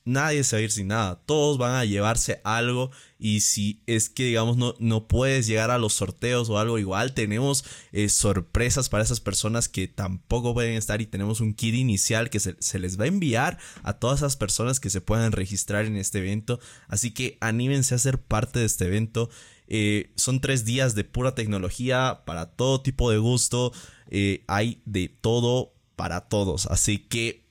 nadie 0.05 0.43
se 0.45 0.57
va 0.57 0.61
a 0.61 0.63
ir 0.63 0.71
sin 0.71 0.89
nada. 0.89 1.21
Todos 1.27 1.59
van 1.59 1.75
a 1.75 1.85
llevarse 1.85 2.41
algo. 2.45 2.91
Y 3.19 3.41
si 3.41 3.83
es 3.87 4.09
que, 4.09 4.25
digamos, 4.25 4.57
no, 4.57 4.75
no 4.79 5.07
puedes 5.07 5.47
llegar 5.47 5.71
a 5.71 5.79
los 5.79 5.95
sorteos 5.95 6.49
o 6.51 6.59
algo 6.59 6.79
igual, 6.79 7.15
tenemos 7.15 7.65
eh, 7.93 8.09
sorpresas 8.09 8.89
para 8.89 9.05
esas 9.05 9.21
personas 9.21 9.69
que 9.69 9.89
tampoco 9.89 10.55
pueden 10.55 10.75
estar. 10.75 11.01
Y 11.01 11.07
tenemos 11.07 11.41
un 11.41 11.55
kit 11.55 11.75
inicial 11.75 12.31
que 12.31 12.41
se, 12.41 12.79
les 12.79 12.99
va 12.99 13.05
a 13.05 13.09
enviar 13.09 13.59
a 13.83 13.95
todas 13.95 14.21
esas 14.21 14.37
personas 14.37 14.81
que 14.81 14.91
se 14.91 15.01
puedan 15.01 15.33
registrar 15.33 15.85
en 15.85 15.97
este 15.97 16.19
evento. 16.19 16.61
Así 16.89 17.13
que 17.13 17.39
anímense 17.41 17.95
a 17.95 17.99
ser 17.99 18.21
parte 18.21 18.59
de 18.59 18.67
este 18.67 18.87
evento. 18.87 19.31
Eh, 19.69 20.13
son 20.17 20.41
tres 20.41 20.65
días 20.65 20.95
de 20.95 21.05
pura 21.05 21.35
tecnología 21.35 22.23
para 22.27 22.47
todo 22.47 22.83
tipo 22.83 23.11
de 23.11 23.19
gusto. 23.19 23.73
Eh, 24.11 24.45
hay 24.49 24.83
de 24.85 25.09
todo 25.09 25.75
para 25.97 26.23
todos. 26.29 26.67
Así 26.67 26.99
que 26.99 27.42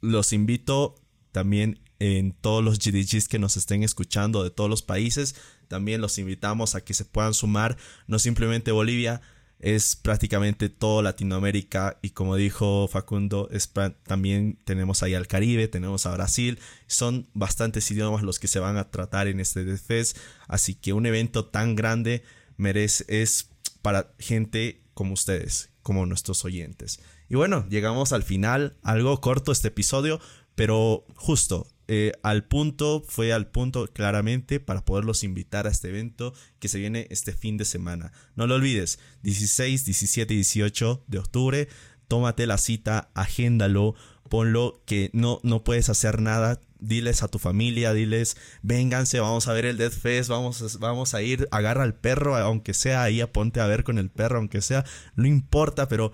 los 0.00 0.32
invito 0.32 0.94
también 1.32 1.80
en 1.98 2.32
todos 2.32 2.64
los 2.64 2.78
GDGs 2.78 3.28
que 3.28 3.38
nos 3.38 3.56
estén 3.56 3.82
escuchando 3.82 4.42
de 4.42 4.50
todos 4.50 4.70
los 4.70 4.82
países. 4.82 5.36
También 5.68 6.00
los 6.00 6.18
invitamos 6.18 6.74
a 6.74 6.82
que 6.82 6.94
se 6.94 7.04
puedan 7.04 7.34
sumar, 7.34 7.76
no 8.06 8.18
simplemente 8.18 8.72
Bolivia, 8.72 9.20
es 9.60 9.94
prácticamente 9.94 10.70
toda 10.70 11.02
Latinoamérica 11.02 11.98
y 12.00 12.10
como 12.10 12.36
dijo 12.36 12.88
Facundo, 12.88 13.48
es 13.52 13.70
también 14.06 14.58
tenemos 14.64 15.02
ahí 15.02 15.14
al 15.14 15.26
Caribe, 15.26 15.68
tenemos 15.68 16.06
a 16.06 16.12
Brasil, 16.12 16.58
son 16.86 17.28
bastantes 17.34 17.90
idiomas 17.90 18.22
los 18.22 18.38
que 18.38 18.48
se 18.48 18.58
van 18.58 18.78
a 18.78 18.90
tratar 18.90 19.28
en 19.28 19.38
este 19.38 19.64
DFES, 19.64 20.16
así 20.48 20.74
que 20.74 20.94
un 20.94 21.04
evento 21.04 21.44
tan 21.44 21.76
grande 21.76 22.24
merece, 22.56 23.04
es 23.08 23.50
para 23.82 24.14
gente 24.18 24.82
como 24.94 25.12
ustedes, 25.12 25.68
como 25.82 26.06
nuestros 26.06 26.44
oyentes. 26.46 27.00
Y 27.30 27.36
bueno, 27.36 27.64
llegamos 27.70 28.12
al 28.12 28.24
final, 28.24 28.76
algo 28.82 29.20
corto 29.20 29.52
este 29.52 29.68
episodio, 29.68 30.20
pero 30.56 31.06
justo, 31.14 31.68
eh, 31.86 32.10
al 32.24 32.42
punto, 32.42 33.04
fue 33.06 33.32
al 33.32 33.46
punto 33.46 33.86
claramente 33.86 34.58
para 34.58 34.84
poderlos 34.84 35.22
invitar 35.22 35.68
a 35.68 35.70
este 35.70 35.90
evento 35.90 36.34
que 36.58 36.66
se 36.66 36.80
viene 36.80 37.06
este 37.08 37.32
fin 37.32 37.56
de 37.56 37.64
semana. 37.64 38.12
No 38.34 38.48
lo 38.48 38.56
olvides, 38.56 38.98
16, 39.22 39.84
17 39.84 40.34
y 40.34 40.36
18 40.38 41.04
de 41.06 41.18
octubre, 41.20 41.68
tómate 42.08 42.48
la 42.48 42.58
cita, 42.58 43.12
agéndalo, 43.14 43.94
ponlo 44.28 44.82
que 44.84 45.10
no, 45.12 45.38
no 45.44 45.62
puedes 45.62 45.88
hacer 45.88 46.20
nada, 46.20 46.60
diles 46.80 47.22
a 47.22 47.28
tu 47.28 47.38
familia, 47.38 47.92
diles, 47.92 48.36
vénganse, 48.62 49.20
vamos 49.20 49.46
a 49.46 49.52
ver 49.52 49.66
el 49.66 49.76
Death 49.76 49.92
Fest, 49.92 50.28
vamos, 50.30 50.80
vamos 50.80 51.14
a 51.14 51.22
ir, 51.22 51.46
agarra 51.52 51.84
al 51.84 51.94
perro, 51.94 52.36
aunque 52.36 52.74
sea 52.74 53.04
ahí, 53.04 53.24
ponte 53.26 53.60
a 53.60 53.66
ver 53.66 53.84
con 53.84 53.98
el 53.98 54.10
perro, 54.10 54.38
aunque 54.38 54.62
sea, 54.62 54.84
no 55.14 55.28
importa, 55.28 55.86
pero 55.86 56.10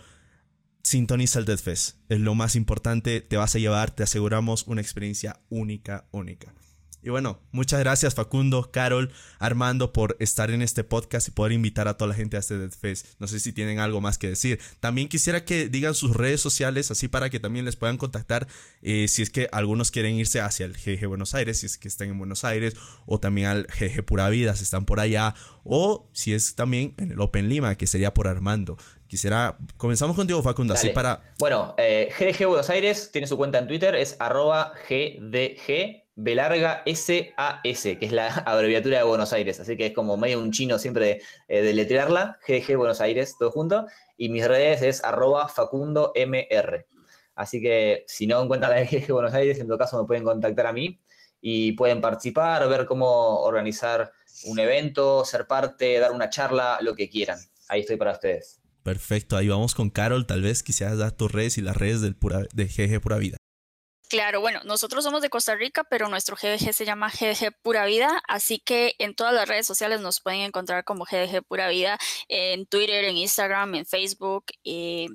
sintoniza 0.87 1.41
el 1.41 1.47
Death 1.47 1.63
Fest. 1.63 1.97
Es 2.09 2.21
lo 2.21 2.37
más 2.37 2.55
importante, 2.55 3.21
te 3.21 3.37
vas 3.37 3.57
a 3.57 3.59
llevar, 3.59 3.91
te 3.91 4.05
aseguramos 4.05 4.69
una 4.69 4.81
experiencia 4.81 5.41
única, 5.49 6.07
única. 6.13 6.55
Y 7.03 7.11
bueno, 7.11 7.41
muchas 7.53 7.79
gracias 7.81 8.15
Facundo, 8.15 8.71
Carol, 8.73 9.13
Armando 9.39 9.93
por 9.93 10.17
estar 10.19 10.51
en 10.51 10.63
este 10.63 10.83
podcast 10.83 11.29
y 11.29 11.31
poder 11.31 11.53
invitar 11.53 11.87
a 11.87 11.97
toda 11.97 12.09
la 12.09 12.15
gente 12.15 12.37
a 12.37 12.41
este 12.41 12.59
Death 12.59 12.75
Fest. 12.81 13.07
No 13.21 13.29
sé 13.29 13.39
si 13.39 13.53
tienen 13.53 13.79
algo 13.79 14.01
más 14.01 14.19
que 14.19 14.29
decir. 14.29 14.61
También 14.81 15.09
quisiera 15.09 15.45
que 15.45 15.69
digan 15.69 15.95
sus 15.95 16.17
redes 16.17 16.41
sociales 16.41 16.91
así 16.91 17.07
para 17.07 17.31
que 17.31 17.39
también 17.39 17.65
les 17.65 17.77
puedan 17.77 17.97
contactar 17.97 18.49
eh, 18.83 19.07
si 19.09 19.23
es 19.23 19.31
que 19.31 19.49
algunos 19.53 19.93
quieren 19.93 20.17
irse 20.17 20.41
hacia 20.41 20.67
el 20.67 20.73
GG 20.73 21.07
Buenos 21.07 21.35
Aires, 21.35 21.59
si 21.59 21.67
es 21.67 21.79
que 21.79 21.87
están 21.87 22.09
en 22.09 22.19
Buenos 22.19 22.45
Aires, 22.45 22.75
o 23.07 23.21
también 23.21 23.49
al 23.49 23.67
GG 23.67 24.05
Pura 24.05 24.29
Vida, 24.29 24.57
si 24.57 24.65
están 24.65 24.85
por 24.85 24.99
allá, 24.99 25.35
o 25.63 26.09
si 26.13 26.33
es 26.33 26.57
también 26.57 26.95
en 26.97 27.13
el 27.13 27.21
Open 27.21 27.49
Lima, 27.49 27.77
que 27.77 27.87
sería 27.87 28.15
por 28.15 28.27
Armando. 28.27 28.79
Quisiera, 29.09 29.57
comenzamos 29.77 30.17
contigo 30.17 30.43
Facundo, 30.43 30.75
así 30.75 30.91
para... 30.91 31.21
Bueno, 31.39 31.75
eh, 31.79 32.13
GDG 32.19 32.47
Buenos 32.47 32.71
Aires 32.71 33.11
tiene 33.13 33.27
su 33.27 33.37
cuenta 33.37 33.59
en 33.59 33.69
Twitter, 33.69 33.95
es 33.95 34.17
arroba 34.19 34.73
GDG 34.89 36.07
B 36.17 36.35
larga 36.35 36.83
SAS, 36.87 37.83
que 37.83 37.99
es 38.01 38.11
la 38.11 38.29
abreviatura 38.47 38.99
de 38.99 39.05
Buenos 39.05 39.33
Aires, 39.33 39.61
así 39.61 39.77
que 39.77 39.87
es 39.87 39.93
como 39.93 40.17
medio 40.17 40.41
un 40.41 40.51
chino 40.51 40.79
siempre 40.79 41.21
eh, 41.47 41.63
de 41.63 41.73
letrearla, 41.73 42.39
GDG 42.49 42.77
Buenos 42.77 43.01
Aires, 43.01 43.37
todo 43.39 43.53
junto, 43.53 43.87
y 44.17 44.29
mis 44.29 44.49
redes 44.49 44.83
es 44.83 45.05
arroba 45.05 45.47
Facundo 45.49 46.13
MR. 46.17 46.87
Así 47.37 47.61
que 47.61 48.05
si 48.09 48.27
no 48.27 48.43
encuentran 48.43 48.73
la 48.73 48.83
GDG 48.83 49.13
Buenos 49.13 49.35
Aires, 49.35 49.59
en 49.61 49.69
todo 49.69 49.79
caso 49.79 50.01
me 50.01 50.07
pueden 50.07 50.25
contactar 50.25 50.67
a 50.67 50.73
mí 50.73 50.99
y 51.41 51.73
pueden 51.73 52.01
participar, 52.01 52.69
ver 52.69 52.87
cómo 52.87 53.41
organizar 53.43 54.11
un 54.47 54.59
evento, 54.59 55.25
ser 55.25 55.47
parte, 55.47 56.01
dar 56.01 56.13
una 56.13 56.29
charla, 56.29 56.79
lo 56.81 56.95
que 56.97 57.09
quieran. 57.09 57.39
Ahí 57.69 57.83
estoy 57.83 57.97
para 57.97 58.13
ustedes. 58.13 58.63
Perfecto, 58.87 59.37
ahí 59.37 59.49
vamos 59.49 59.75
con 59.75 59.91
Carol. 59.91 60.27
Tal 60.27 60.43
vez 60.43 60.63
quisieras 60.63 60.99
dar 60.99 61.11
tus 61.11 61.33
redes 61.33 61.59
y 61.59 61.61
las 61.61 61.77
redes 61.77 62.03
del 62.03 62.15
pura, 62.15 62.45
de 62.55 62.67
GG 62.67 63.01
Pura 63.01 63.19
Vida. 63.19 63.37
Claro, 64.09 64.41
bueno, 64.41 64.61
nosotros 64.65 65.03
somos 65.03 65.21
de 65.21 65.31
Costa 65.31 65.57
Rica, 65.57 65.83
pero 65.83 66.09
nuestro 66.09 66.37
GDG 66.37 66.73
se 66.73 66.85
llama 66.85 67.11
GDG 67.11 67.53
Pura 67.61 67.87
Vida, 67.87 68.23
así 68.29 68.61
que 68.61 68.95
en 69.01 69.17
todas 69.17 69.35
las 69.35 69.49
redes 69.49 69.67
sociales 69.67 70.01
nos 70.01 70.21
pueden 70.21 70.43
encontrar 70.43 70.85
como 70.85 71.05
GDG 71.05 71.43
Pura 71.43 71.69
Vida, 71.69 71.99
en 72.29 72.67
Twitter, 72.67 73.05
en 73.05 73.17
Instagram, 73.17 73.75
en 73.75 73.85
Facebook. 73.85 74.45
Eh, 74.63 75.09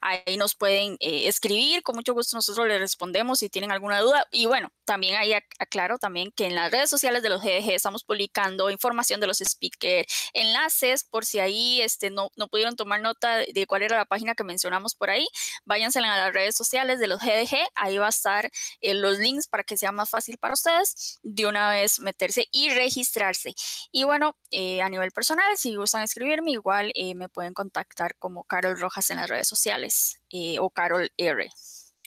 ahí 0.00 0.36
nos 0.36 0.54
pueden 0.54 0.96
eh, 1.00 1.26
escribir, 1.26 1.82
con 1.82 1.96
mucho 1.96 2.14
gusto 2.14 2.36
nosotros 2.36 2.68
les 2.68 2.78
respondemos 2.78 3.40
si 3.40 3.48
tienen 3.48 3.72
alguna 3.72 3.98
duda. 4.00 4.24
Y 4.30 4.46
bueno, 4.46 4.70
también 4.84 5.16
ahí 5.16 5.32
aclaro 5.58 5.98
también 5.98 6.30
que 6.30 6.46
en 6.46 6.54
las 6.54 6.70
redes 6.70 6.88
sociales 6.88 7.24
de 7.24 7.30
los 7.30 7.42
GDG 7.42 7.72
estamos 7.72 8.04
publicando 8.04 8.70
información 8.70 9.20
de 9.20 9.26
los 9.26 9.38
speakers, 9.38 10.06
enlaces, 10.34 11.02
por 11.02 11.24
si 11.24 11.40
ahí 11.40 11.82
este, 11.82 12.10
no, 12.10 12.30
no 12.36 12.46
pudieron 12.46 12.76
tomar 12.76 13.00
nota 13.00 13.38
de 13.38 13.66
cuál 13.66 13.82
era 13.82 13.96
la 13.96 14.04
página 14.04 14.36
que 14.36 14.44
mencionamos 14.44 14.94
por 14.94 15.10
ahí, 15.10 15.26
váyanse 15.64 15.98
a 15.98 16.02
las 16.02 16.32
redes 16.32 16.54
sociales 16.54 17.00
de 17.00 17.08
los 17.08 17.20
GDG, 17.20 17.56
ahí 17.74 17.98
va 17.98 18.06
a 18.06 18.19
estar 18.20 18.50
eh, 18.80 18.94
los 18.94 19.18
links 19.18 19.48
para 19.48 19.64
que 19.64 19.76
sea 19.76 19.92
más 19.92 20.10
fácil 20.10 20.36
para 20.38 20.54
ustedes 20.54 21.18
de 21.22 21.46
una 21.46 21.70
vez 21.70 22.00
meterse 22.00 22.46
y 22.52 22.70
registrarse. 22.70 23.54
Y 23.90 24.04
bueno, 24.04 24.36
eh, 24.50 24.82
a 24.82 24.88
nivel 24.88 25.10
personal, 25.10 25.56
si 25.56 25.74
gustan 25.76 26.02
escribirme, 26.02 26.52
igual 26.52 26.92
eh, 26.94 27.14
me 27.14 27.28
pueden 27.28 27.54
contactar 27.54 28.16
como 28.18 28.44
Carol 28.44 28.78
Rojas 28.78 29.10
en 29.10 29.16
las 29.16 29.28
redes 29.28 29.48
sociales 29.48 30.20
o 30.60 30.70
Carol 30.70 31.10
R 31.16 31.50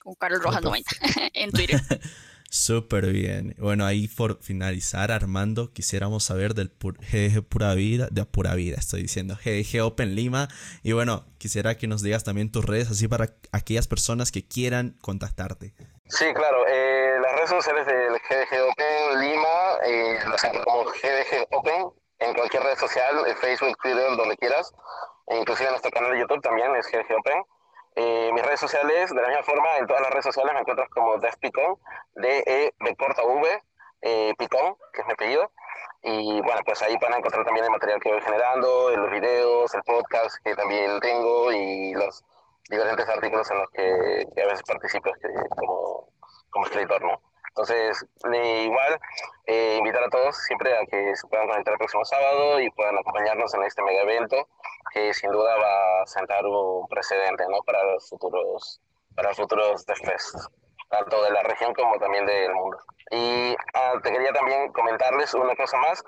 o 0.05 0.15
Carol 0.15 0.41
Rojas 0.41 0.61
90 0.61 0.89
en 1.33 1.51
Twitter. 1.51 1.81
Súper 2.53 3.07
bien. 3.07 3.55
Bueno, 3.57 3.83
ahí 3.83 4.07
por 4.07 4.37
finalizar, 4.43 5.11
Armando, 5.11 5.73
quisiéramos 5.73 6.25
saber 6.25 6.53
del 6.53 6.69
GDG 6.69 7.41
Pura 7.41 7.73
Vida, 7.73 8.09
de 8.11 8.25
Pura 8.25 8.53
Vida, 8.53 8.75
estoy 8.77 9.01
diciendo, 9.01 9.35
GDG 9.43 9.81
Open 9.83 10.13
Lima. 10.13 10.47
Y 10.83 10.91
bueno, 10.91 11.25
quisiera 11.39 11.75
que 11.79 11.87
nos 11.87 12.03
digas 12.03 12.23
también 12.23 12.51
tus 12.51 12.63
redes, 12.63 12.91
así 12.91 13.07
para 13.07 13.29
aquellas 13.51 13.87
personas 13.87 14.31
que 14.31 14.47
quieran 14.47 14.95
contactarte. 15.01 15.73
Sí, 16.05 16.25
claro. 16.35 16.63
Eh, 16.67 17.17
las 17.23 17.33
redes 17.37 17.49
sociales 17.49 17.87
del 17.87 18.13
GDG 18.13 18.69
Open 18.69 19.19
Lima, 19.19 19.77
eh, 19.87 20.19
las 20.29 20.43
como 20.63 20.83
GDG 20.83 21.47
Open 21.49 21.87
en 22.19 22.35
cualquier 22.35 22.61
red 22.61 22.77
social, 22.77 23.15
Facebook, 23.41 23.75
Twitter, 23.81 24.15
donde 24.15 24.37
quieras. 24.37 24.71
E 25.25 25.39
inclusive 25.39 25.69
en 25.69 25.71
nuestro 25.71 25.89
canal 25.89 26.11
de 26.11 26.19
YouTube 26.19 26.41
también 26.43 26.69
es 26.75 26.85
GDG 26.85 27.17
Open. 27.17 27.43
Eh, 27.95 28.31
mis 28.33 28.43
redes 28.43 28.59
sociales, 28.59 29.13
de 29.13 29.21
la 29.21 29.27
misma 29.27 29.43
forma, 29.43 29.77
en 29.77 29.87
todas 29.87 30.01
las 30.01 30.11
redes 30.11 30.25
sociales 30.25 30.53
me 30.53 30.61
encuentras 30.61 30.89
como 30.89 31.17
Def 31.17 31.35
Picón, 31.37 31.77
D-E, 32.15 32.73
B 32.79 32.95
corta 32.95 33.23
V, 33.23 33.61
eh, 34.01 34.33
que 34.37 35.01
es 35.01 35.07
mi 35.07 35.13
apellido. 35.13 35.51
Y 36.01 36.41
bueno, 36.41 36.61
pues 36.65 36.81
ahí 36.81 36.97
van 37.01 37.13
a 37.13 37.17
encontrar 37.17 37.45
también 37.45 37.65
el 37.65 37.71
material 37.71 37.99
que 38.01 38.11
voy 38.11 38.21
generando, 38.21 38.89
los 38.95 39.11
videos, 39.11 39.73
el 39.73 39.83
podcast 39.83 40.35
que 40.43 40.55
también 40.55 40.99
tengo 40.99 41.51
y 41.51 41.93
los 41.93 42.23
diferentes 42.69 43.07
artículos 43.07 43.49
en 43.51 43.57
los 43.57 43.69
que, 43.71 44.41
a 44.41 44.45
veces 44.45 44.63
participo 44.63 45.11
como, 45.55 46.09
como 46.49 46.65
escritor, 46.65 47.01
¿no? 47.03 47.21
Entonces, 47.55 48.03
igual, 48.65 48.99
eh, 49.45 49.75
invitar 49.77 50.03
a 50.03 50.09
todos 50.09 50.35
siempre 50.37 50.75
a 50.75 50.85
que 50.87 51.15
se 51.15 51.27
puedan 51.27 51.47
conectar 51.47 51.73
el 51.73 51.77
próximo 51.77 52.03
sábado 52.03 52.59
y 52.59 52.69
puedan 52.71 52.97
acompañarnos 52.97 53.53
en 53.53 53.63
este 53.63 53.83
mega 53.83 54.01
evento 54.01 54.47
que 54.91 55.13
sin 55.13 55.31
duda 55.31 55.55
va 55.57 56.01
a 56.01 56.05
sentar 56.07 56.43
un 56.45 56.87
precedente 56.87 57.45
¿no? 57.49 57.59
para 57.63 57.83
los 57.83 58.09
futuros 58.09 58.81
para 59.15 59.29
los 59.29 59.37
futuros 59.37 59.85
de 59.85 59.95
Fest, 59.95 60.35
tanto 60.89 61.23
de 61.23 61.29
la 61.29 61.43
región 61.43 61.73
como 61.75 61.99
también 61.99 62.25
del 62.25 62.53
mundo. 62.55 62.79
Y 63.11 63.55
ah, 63.75 63.93
te 64.01 64.11
quería 64.11 64.33
también 64.33 64.71
comentarles 64.71 65.35
una 65.35 65.55
cosa 65.55 65.77
más, 65.77 66.03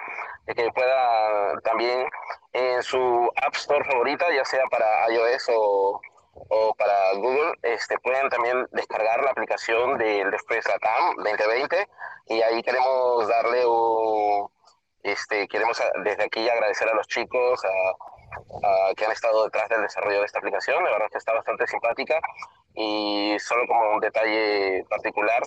que 0.47 0.71
pueda 0.71 1.59
también 1.61 2.07
en 2.53 2.81
su 2.81 3.29
App 3.45 3.53
Store 3.53 3.83
favorita, 3.85 4.25
ya 4.33 4.43
sea 4.45 4.65
para 4.71 5.11
iOS 5.11 5.51
o 5.55 6.01
o 6.35 6.73
para 6.75 7.13
Google, 7.15 7.53
este, 7.63 7.97
pueden 7.99 8.29
también 8.29 8.67
descargar 8.71 9.23
la 9.23 9.31
aplicación 9.31 9.97
del 9.97 10.31
Después 10.31 10.65
TAM 10.65 11.15
2020 11.15 11.87
y 12.27 12.41
ahí 12.41 12.61
queremos 12.61 13.27
darle 13.27 13.65
un, 13.65 14.49
este, 15.03 15.47
queremos 15.47 15.81
desde 16.03 16.23
aquí 16.23 16.47
agradecer 16.49 16.89
a 16.89 16.95
los 16.95 17.07
chicos 17.07 17.61
a, 17.63 18.93
que 18.95 19.05
han 19.05 19.11
estado 19.11 19.45
detrás 19.45 19.69
del 19.69 19.83
desarrollo 19.83 20.19
de 20.19 20.25
esta 20.25 20.39
aplicación, 20.39 20.83
la 20.83 20.91
verdad 20.91 21.07
que 21.11 21.17
está 21.17 21.33
bastante 21.33 21.67
simpática 21.67 22.19
y 22.73 23.37
solo 23.39 23.65
como 23.67 23.91
un 23.91 23.99
detalle 24.01 24.83
particular, 24.89 25.41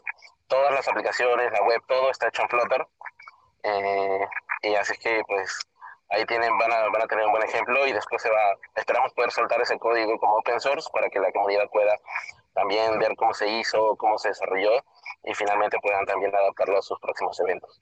todas 0.46 0.72
las 0.72 0.88
aplicaciones, 0.88 1.52
la 1.52 1.62
web, 1.62 1.82
todo 1.86 2.10
está 2.10 2.28
hecho 2.28 2.42
en 2.42 2.48
Flutter 2.48 2.86
eh, 3.64 4.26
y 4.62 4.74
así 4.74 4.96
que 4.98 5.22
pues 5.26 5.60
ahí 6.10 6.24
tienen, 6.26 6.56
van 6.58 6.72
a, 6.72 6.88
van 6.88 7.02
a 7.02 7.06
tener 7.06 7.26
un 7.26 7.32
buen 7.32 7.44
ejemplo 7.44 7.86
y 7.86 7.92
después 7.92 8.22
se 8.22 8.30
va, 8.30 8.56
esperamos 8.74 9.12
poder 9.14 9.30
soltar 9.30 9.60
ese 9.60 9.78
código 9.78 10.18
como 10.18 10.36
open 10.36 10.60
source 10.60 10.88
para 10.92 11.08
que 11.10 11.18
la 11.20 11.32
comunidad 11.32 11.68
pueda 11.70 11.94
también 12.54 12.98
ver 12.98 13.14
cómo 13.16 13.34
se 13.34 13.48
hizo, 13.48 13.96
cómo 13.96 14.18
se 14.18 14.28
desarrolló 14.28 14.82
y 15.24 15.34
finalmente 15.34 15.78
puedan 15.80 16.06
también 16.06 16.34
adaptarlo 16.34 16.78
a 16.78 16.82
sus 16.82 16.98
próximos 17.00 17.38
eventos. 17.40 17.80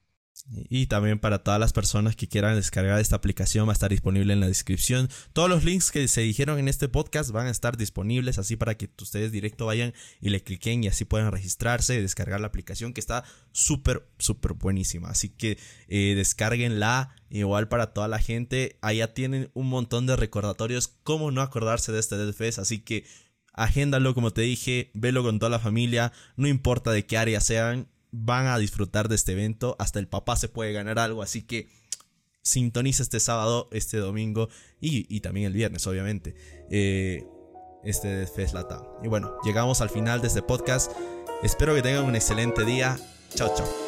Y 0.68 0.86
también 0.86 1.18
para 1.18 1.42
todas 1.42 1.58
las 1.58 1.72
personas 1.72 2.14
que 2.14 2.28
quieran 2.28 2.54
descargar 2.56 3.00
esta 3.00 3.16
aplicación 3.16 3.66
va 3.66 3.72
a 3.72 3.74
estar 3.74 3.90
disponible 3.90 4.32
en 4.32 4.40
la 4.40 4.46
descripción. 4.46 5.08
Todos 5.32 5.48
los 5.48 5.64
links 5.64 5.90
que 5.90 6.06
se 6.08 6.20
dijeron 6.20 6.58
en 6.58 6.68
este 6.68 6.88
podcast 6.88 7.30
van 7.30 7.46
a 7.46 7.50
estar 7.50 7.76
disponibles 7.76 8.38
así 8.38 8.56
para 8.56 8.76
que 8.76 8.90
ustedes 9.00 9.32
directo 9.32 9.66
vayan 9.66 9.94
y 10.20 10.30
le 10.30 10.42
cliquen 10.42 10.84
y 10.84 10.88
así 10.88 11.04
puedan 11.04 11.32
registrarse 11.32 11.96
y 11.96 12.02
descargar 12.02 12.40
la 12.40 12.48
aplicación 12.48 12.92
que 12.92 13.00
está 13.00 13.24
súper, 13.52 14.08
súper 14.18 14.52
buenísima. 14.52 15.08
Así 15.08 15.30
que 15.30 15.58
eh, 15.88 16.14
descarguenla 16.14 17.14
igual 17.30 17.68
para 17.68 17.92
toda 17.92 18.08
la 18.08 18.18
gente. 18.18 18.78
Allá 18.82 19.14
tienen 19.14 19.50
un 19.54 19.68
montón 19.68 20.06
de 20.06 20.16
recordatorios. 20.16 20.88
¿Cómo 21.02 21.30
no 21.30 21.40
acordarse 21.40 21.92
de 21.92 22.00
este 22.00 22.16
Dead 22.16 22.58
Así 22.58 22.80
que 22.80 23.04
agéndalo 23.56 24.14
como 24.14 24.32
te 24.32 24.42
dije, 24.42 24.90
velo 24.94 25.22
con 25.22 25.38
toda 25.38 25.50
la 25.50 25.58
familia, 25.58 26.12
no 26.36 26.46
importa 26.46 26.92
de 26.92 27.06
qué 27.06 27.16
área 27.16 27.40
sean 27.40 27.88
van 28.18 28.46
a 28.46 28.58
disfrutar 28.58 29.08
de 29.08 29.14
este 29.14 29.32
evento. 29.32 29.76
Hasta 29.78 29.98
el 29.98 30.08
papá 30.08 30.36
se 30.36 30.48
puede 30.48 30.72
ganar 30.72 30.98
algo, 30.98 31.22
así 31.22 31.42
que 31.42 31.68
sintoniza 32.42 33.02
este 33.02 33.20
sábado, 33.20 33.68
este 33.72 33.98
domingo 33.98 34.48
y, 34.80 35.20
también 35.20 35.46
el 35.46 35.52
viernes, 35.52 35.86
obviamente. 35.86 36.34
Eh, 36.70 37.24
este 37.84 38.26
Fest 38.26 38.54
Lata. 38.54 38.82
Y 39.02 39.08
bueno, 39.08 39.36
llegamos 39.44 39.80
al 39.80 39.90
final 39.90 40.20
de 40.20 40.28
este 40.28 40.42
podcast. 40.42 40.92
Espero 41.42 41.74
que 41.74 41.82
tengan 41.82 42.04
un 42.04 42.16
excelente 42.16 42.64
día. 42.64 42.98
Chao, 43.34 43.52
chao. 43.56 43.85